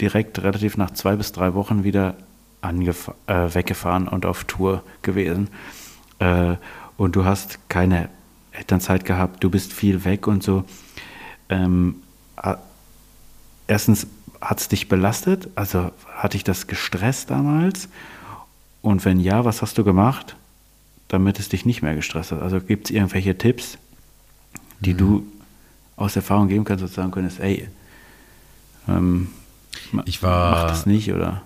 [0.00, 2.14] direkt relativ nach zwei bis drei Wochen wieder
[2.62, 5.48] äh, weggefahren und auf Tour gewesen
[6.18, 6.56] äh,
[6.96, 8.08] und du hast keine
[8.50, 10.64] Elternzeit gehabt, du bist viel weg und so.
[11.48, 11.96] Ähm,
[13.68, 14.08] erstens,
[14.40, 15.48] hat es dich belastet?
[15.54, 17.88] Also hat dich das gestresst damals?
[18.82, 20.36] Und wenn ja, was hast du gemacht?
[21.08, 22.42] damit es dich nicht mehr gestresst hat?
[22.42, 23.78] Also gibt es irgendwelche Tipps,
[24.80, 24.98] die mhm.
[24.98, 25.26] du
[25.96, 27.68] aus Erfahrung geben kannst und sagen könntest, ey,
[28.86, 29.28] ähm,
[30.04, 31.42] ich war, mach das nicht oder?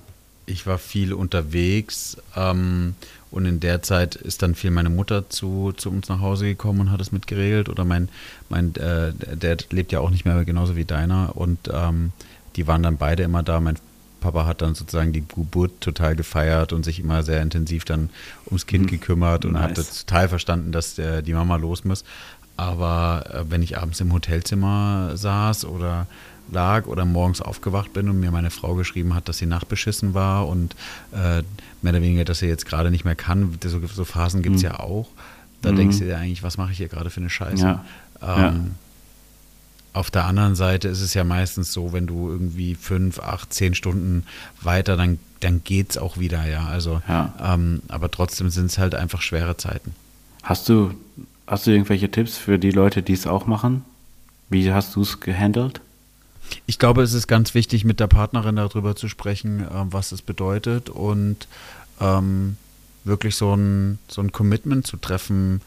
[0.53, 2.94] Ich war viel unterwegs ähm,
[3.30, 6.80] und in der Zeit ist dann viel meine Mutter zu, zu uns nach Hause gekommen
[6.80, 8.11] und hat es mit geregelt oder mein,
[8.50, 12.12] mein äh, der lebt ja auch nicht mehr genauso wie deiner und ähm,
[12.57, 13.61] die waren dann beide immer da.
[13.61, 13.78] Mein
[14.20, 18.11] Papa hat dann sozusagen die Geburt total gefeiert und sich immer sehr intensiv dann
[18.46, 18.90] ums Kind mhm.
[18.90, 19.78] gekümmert und nice.
[19.78, 22.05] hat total verstanden, dass der, die Mama los muss.
[22.59, 26.07] Aber äh, wenn ich abends im Hotelzimmer saß oder
[26.51, 30.49] lag oder morgens aufgewacht bin und mir meine Frau geschrieben hat, dass sie nachtbeschissen war
[30.49, 30.74] und
[31.12, 31.43] äh,
[31.82, 34.62] mehr oder weniger, dass sie jetzt gerade nicht mehr kann, so, so Phasen gibt es
[34.62, 34.68] mhm.
[34.68, 35.09] ja auch.
[35.62, 35.76] Da mhm.
[35.76, 37.64] denkst du dir eigentlich, was mache ich hier gerade für eine Scheiße?
[37.64, 37.84] Ja.
[38.20, 38.55] Ähm, ja.
[39.95, 43.74] Auf der anderen Seite ist es ja meistens so, wenn du irgendwie fünf, acht, zehn
[43.74, 44.24] Stunden
[44.62, 46.66] weiter, dann, dann geht es auch wieder, ja.
[46.66, 47.34] Also, ja.
[47.43, 49.95] Ähm, aber trotzdem sind es halt einfach schwere Zeiten.
[50.43, 50.95] Hast du,
[51.47, 53.84] hast du irgendwelche Tipps für die Leute, die es auch machen?
[54.49, 55.80] Wie hast du es gehandelt?
[56.66, 60.22] Ich glaube, es ist ganz wichtig, mit der Partnerin darüber zu sprechen, äh, was es
[60.22, 61.48] bedeutet und
[62.00, 62.57] ähm,
[63.05, 65.61] wirklich so ein, so ein Commitment zu treffen,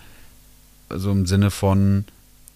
[0.89, 2.05] so im Sinne von,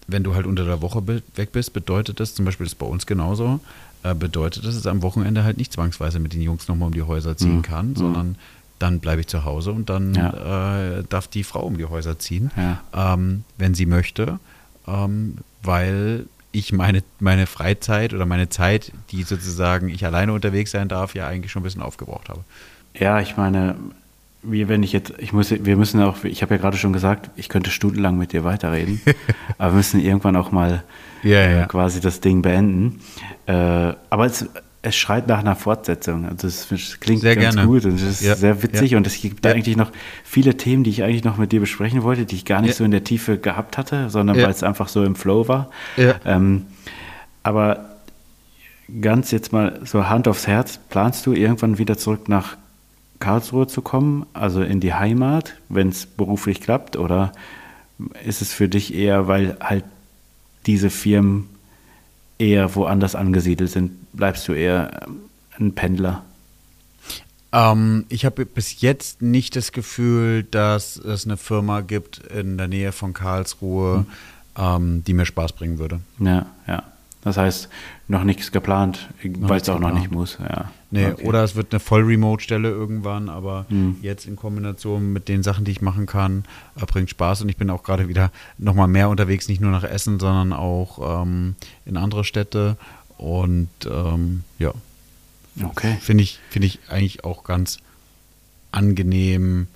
[0.06, 3.06] wenn du halt unter der Woche weg bist, bedeutet das, zum Beispiel ist bei uns
[3.06, 3.60] genauso,
[4.02, 6.94] äh, bedeutet das, dass ich am Wochenende halt nicht zwangsweise mit den Jungs nochmal um
[6.94, 7.62] die Häuser ziehen mhm.
[7.62, 7.96] kann, mhm.
[7.96, 8.36] sondern
[8.78, 10.98] dann bleibe ich zu Hause und dann ja.
[10.98, 12.80] äh, darf die Frau um die Häuser ziehen, ja.
[12.94, 14.38] ähm, wenn sie möchte,
[14.86, 20.88] ähm, weil ich meine, meine Freizeit oder meine Zeit, die sozusagen ich alleine unterwegs sein
[20.88, 22.40] darf, ja eigentlich schon ein bisschen aufgebraucht habe.
[22.94, 23.76] Ja, ich meine,
[24.42, 27.30] wie wenn ich jetzt, ich muss, wir müssen auch, ich habe ja gerade schon gesagt,
[27.36, 29.00] ich könnte stundenlang mit dir weiterreden,
[29.58, 30.82] aber wir müssen irgendwann auch mal
[31.22, 31.62] ja.
[31.62, 33.00] Äh, quasi das Ding beenden.
[33.46, 34.46] Äh, aber es,
[34.82, 36.26] es schreit nach einer Fortsetzung.
[36.26, 37.68] Also es klingt sehr ganz gerne.
[37.68, 38.96] gut und es ist ja, sehr witzig ja.
[38.96, 39.52] und es gibt ja.
[39.52, 39.92] eigentlich noch
[40.24, 42.84] viele Themen, die ich eigentlich noch mit dir besprechen wollte, die ich gar nicht so
[42.84, 45.70] in der Tiefe gehabt hatte, sondern weil es einfach so im Flow war.
[46.24, 46.66] Ähm,
[47.42, 47.90] aber
[49.00, 52.56] ganz jetzt mal so Hand aufs Herz, planst du irgendwann wieder zurück nach
[53.18, 56.96] Karlsruhe zu kommen, also in die Heimat, wenn es beruflich klappt?
[56.96, 57.32] Oder
[58.24, 59.84] ist es für dich eher, weil halt
[60.66, 61.48] diese Firmen
[62.38, 65.22] eher woanders angesiedelt sind, bleibst du eher ähm,
[65.58, 66.22] ein Pendler?
[67.52, 72.68] Ähm, ich habe bis jetzt nicht das Gefühl, dass es eine Firma gibt in der
[72.68, 74.06] Nähe von Karlsruhe, hm.
[74.56, 76.00] ähm, die mir Spaß bringen würde.
[76.20, 76.84] Ja, ja.
[77.22, 77.68] Das heißt,
[78.08, 80.38] noch nichts geplant, weil es auch noch nicht muss.
[80.40, 80.70] Ja.
[80.90, 81.24] Nee, okay.
[81.26, 83.96] oder es wird eine Voll-Remote-Stelle irgendwann, aber mhm.
[84.00, 86.44] jetzt in Kombination mit den Sachen, die ich machen kann,
[86.80, 89.84] äh, bringt Spaß und ich bin auch gerade wieder nochmal mehr unterwegs, nicht nur nach
[89.84, 92.76] Essen, sondern auch ähm, in andere Städte
[93.20, 94.72] und ähm, ja.
[95.62, 95.98] Okay.
[96.00, 97.78] Finde ich, find ich eigentlich auch ganz
[98.72, 99.66] angenehm,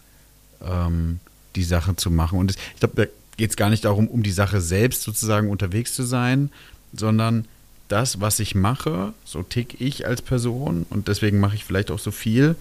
[0.63, 1.21] ähm,
[1.55, 2.39] die Sache zu machen.
[2.39, 3.05] Und es, ich glaube, da
[3.37, 6.51] geht es gar nicht darum, um die Sache selbst sozusagen unterwegs zu sein,
[6.95, 7.47] sondern
[7.89, 11.99] das, was ich mache, so tick ich als Person und deswegen mache ich vielleicht auch
[11.99, 12.57] so viel.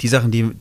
[0.00, 0.52] Die Sachen, die,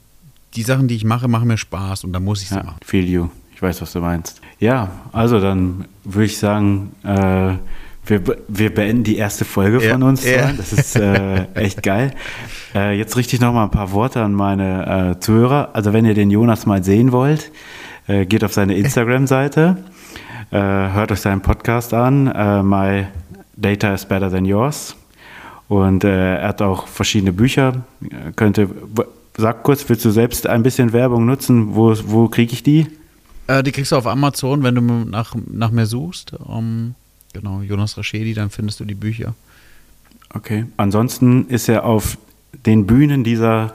[0.55, 2.79] die Sachen, die ich mache, machen mir Spaß und da muss ich sie ja, machen.
[2.83, 3.29] Feel you.
[3.53, 4.41] Ich weiß, was du meinst.
[4.59, 7.57] Ja, also dann würde ich sagen, äh,
[8.05, 10.25] wir, wir beenden die erste Folge ja, von uns.
[10.25, 10.51] Ja.
[10.51, 12.11] Das ist äh, echt geil.
[12.75, 15.69] Äh, jetzt richte ich noch mal ein paar Worte an meine äh, Zuhörer.
[15.73, 17.51] Also wenn ihr den Jonas mal sehen wollt,
[18.07, 19.77] äh, geht auf seine Instagram-Seite.
[20.51, 22.27] Äh, hört euch seinen Podcast an.
[22.27, 23.07] Äh, My
[23.55, 24.95] Data is Better Than Yours.
[25.69, 27.85] Und er hat auch verschiedene Bücher.
[28.35, 28.69] Könnte,
[29.37, 31.73] sag kurz, willst du selbst ein bisschen Werbung nutzen?
[31.73, 32.87] Wo, wo kriege ich die?
[33.65, 36.33] die kriegst du auf Amazon, wenn du nach, nach mir suchst.
[36.33, 36.95] Um,
[37.33, 39.35] genau, Jonas Raschedi, dann findest du die Bücher.
[40.33, 40.65] Okay.
[40.77, 42.17] Ansonsten ist er auf
[42.65, 43.73] den Bühnen dieser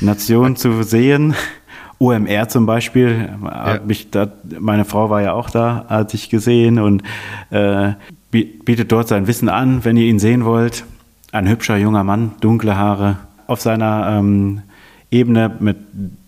[0.00, 1.34] Nation zu sehen.
[2.00, 3.80] OMR zum Beispiel, ja.
[3.84, 4.30] mich da,
[4.60, 7.02] meine Frau war ja auch da, hat sich gesehen und
[7.50, 7.94] äh,
[8.30, 10.84] bietet dort sein Wissen an, wenn ihr ihn sehen wollt.
[11.32, 14.62] Ein hübscher junger Mann, dunkle Haare, auf seiner ähm,
[15.10, 15.76] Ebene mit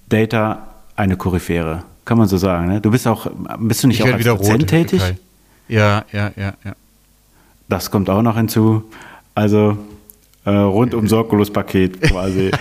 [0.09, 0.67] Data
[0.97, 2.67] eine Koryphäre, kann man so sagen.
[2.67, 2.81] Ne?
[2.81, 5.01] Du bist auch, bist du nicht ich auch als Dozent tätig?
[5.71, 6.75] Ja, ja, ja, ja.
[7.69, 8.83] Das kommt auch noch hinzu.
[9.35, 9.79] Also
[10.45, 12.51] äh, rundum sorglos Paket quasi.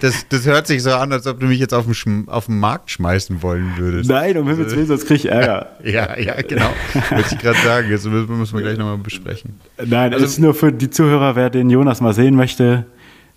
[0.00, 2.60] Das, das hört sich so an, als ob du mich jetzt auf den, auf den
[2.60, 4.08] Markt schmeißen wollen würdest.
[4.08, 5.72] Nein, um Himmels Willen, sonst krieg ich Ärger.
[5.84, 6.70] ja, ja, genau.
[7.10, 7.90] Wollte ich gerade sagen.
[7.90, 9.58] Jetzt müssen wir gleich nochmal besprechen.
[9.84, 12.86] Nein, also, das ist nur für die Zuhörer, wer den Jonas mal sehen möchte.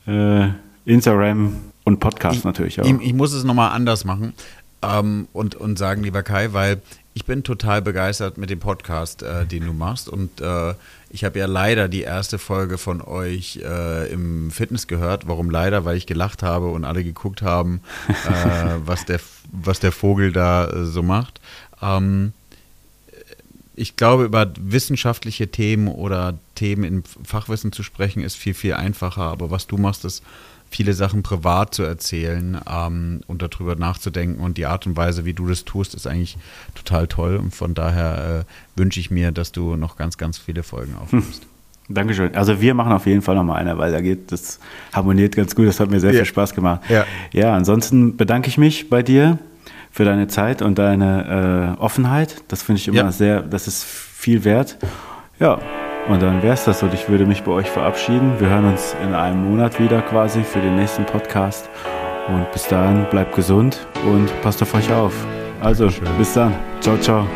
[0.06, 0.50] Äh,
[0.86, 2.86] Instagram und Podcast ich, natürlich auch.
[2.86, 4.34] Ich, ich muss es nochmal anders machen
[4.84, 6.82] ähm, und, und sagen, lieber Kai, weil
[7.16, 10.10] ich bin total begeistert mit dem Podcast, äh, den du machst.
[10.10, 10.76] Und äh,
[11.10, 15.26] ich habe ja leider die erste Folge von euch äh, im Fitness gehört.
[15.26, 15.86] Warum leider?
[15.86, 20.68] Weil ich gelacht habe und alle geguckt haben, äh, was, der, was der Vogel da
[20.68, 21.40] äh, so macht.
[21.82, 22.34] Ähm,
[23.76, 29.24] ich glaube, über wissenschaftliche Themen oder Themen in Fachwissen zu sprechen, ist viel, viel einfacher.
[29.24, 30.22] Aber was du machst, ist
[30.76, 34.44] viele Sachen privat zu erzählen ähm, und darüber nachzudenken.
[34.44, 36.38] Und die Art und Weise, wie du das tust, ist eigentlich
[36.74, 37.38] total toll.
[37.38, 41.44] Und von daher äh, wünsche ich mir, dass du noch ganz, ganz viele Folgen aufnimmst.
[41.44, 41.50] Hm.
[41.96, 42.36] Dankeschön.
[42.36, 44.60] Also wir machen auf jeden Fall noch mal eine, weil da geht, das
[44.92, 45.68] harmoniert ganz gut.
[45.68, 46.18] Das hat mir sehr ja.
[46.18, 46.82] viel Spaß gemacht.
[46.90, 47.06] Ja.
[47.32, 49.38] ja, ansonsten bedanke ich mich bei dir
[49.92, 52.44] für deine Zeit und deine äh, Offenheit.
[52.50, 53.12] Das finde ich immer ja.
[53.12, 54.78] sehr, das ist viel wert.
[55.40, 55.60] Ja,
[56.08, 58.34] und dann wäre es das und ich würde mich bei euch verabschieden.
[58.40, 61.70] Wir hören uns in einem Monat wieder quasi für den nächsten Podcast.
[62.28, 65.14] Und bis dahin bleibt gesund und passt auf euch auf.
[65.62, 66.08] Also, Schön.
[66.18, 66.54] bis dann.
[66.82, 67.28] Ciao, ciao.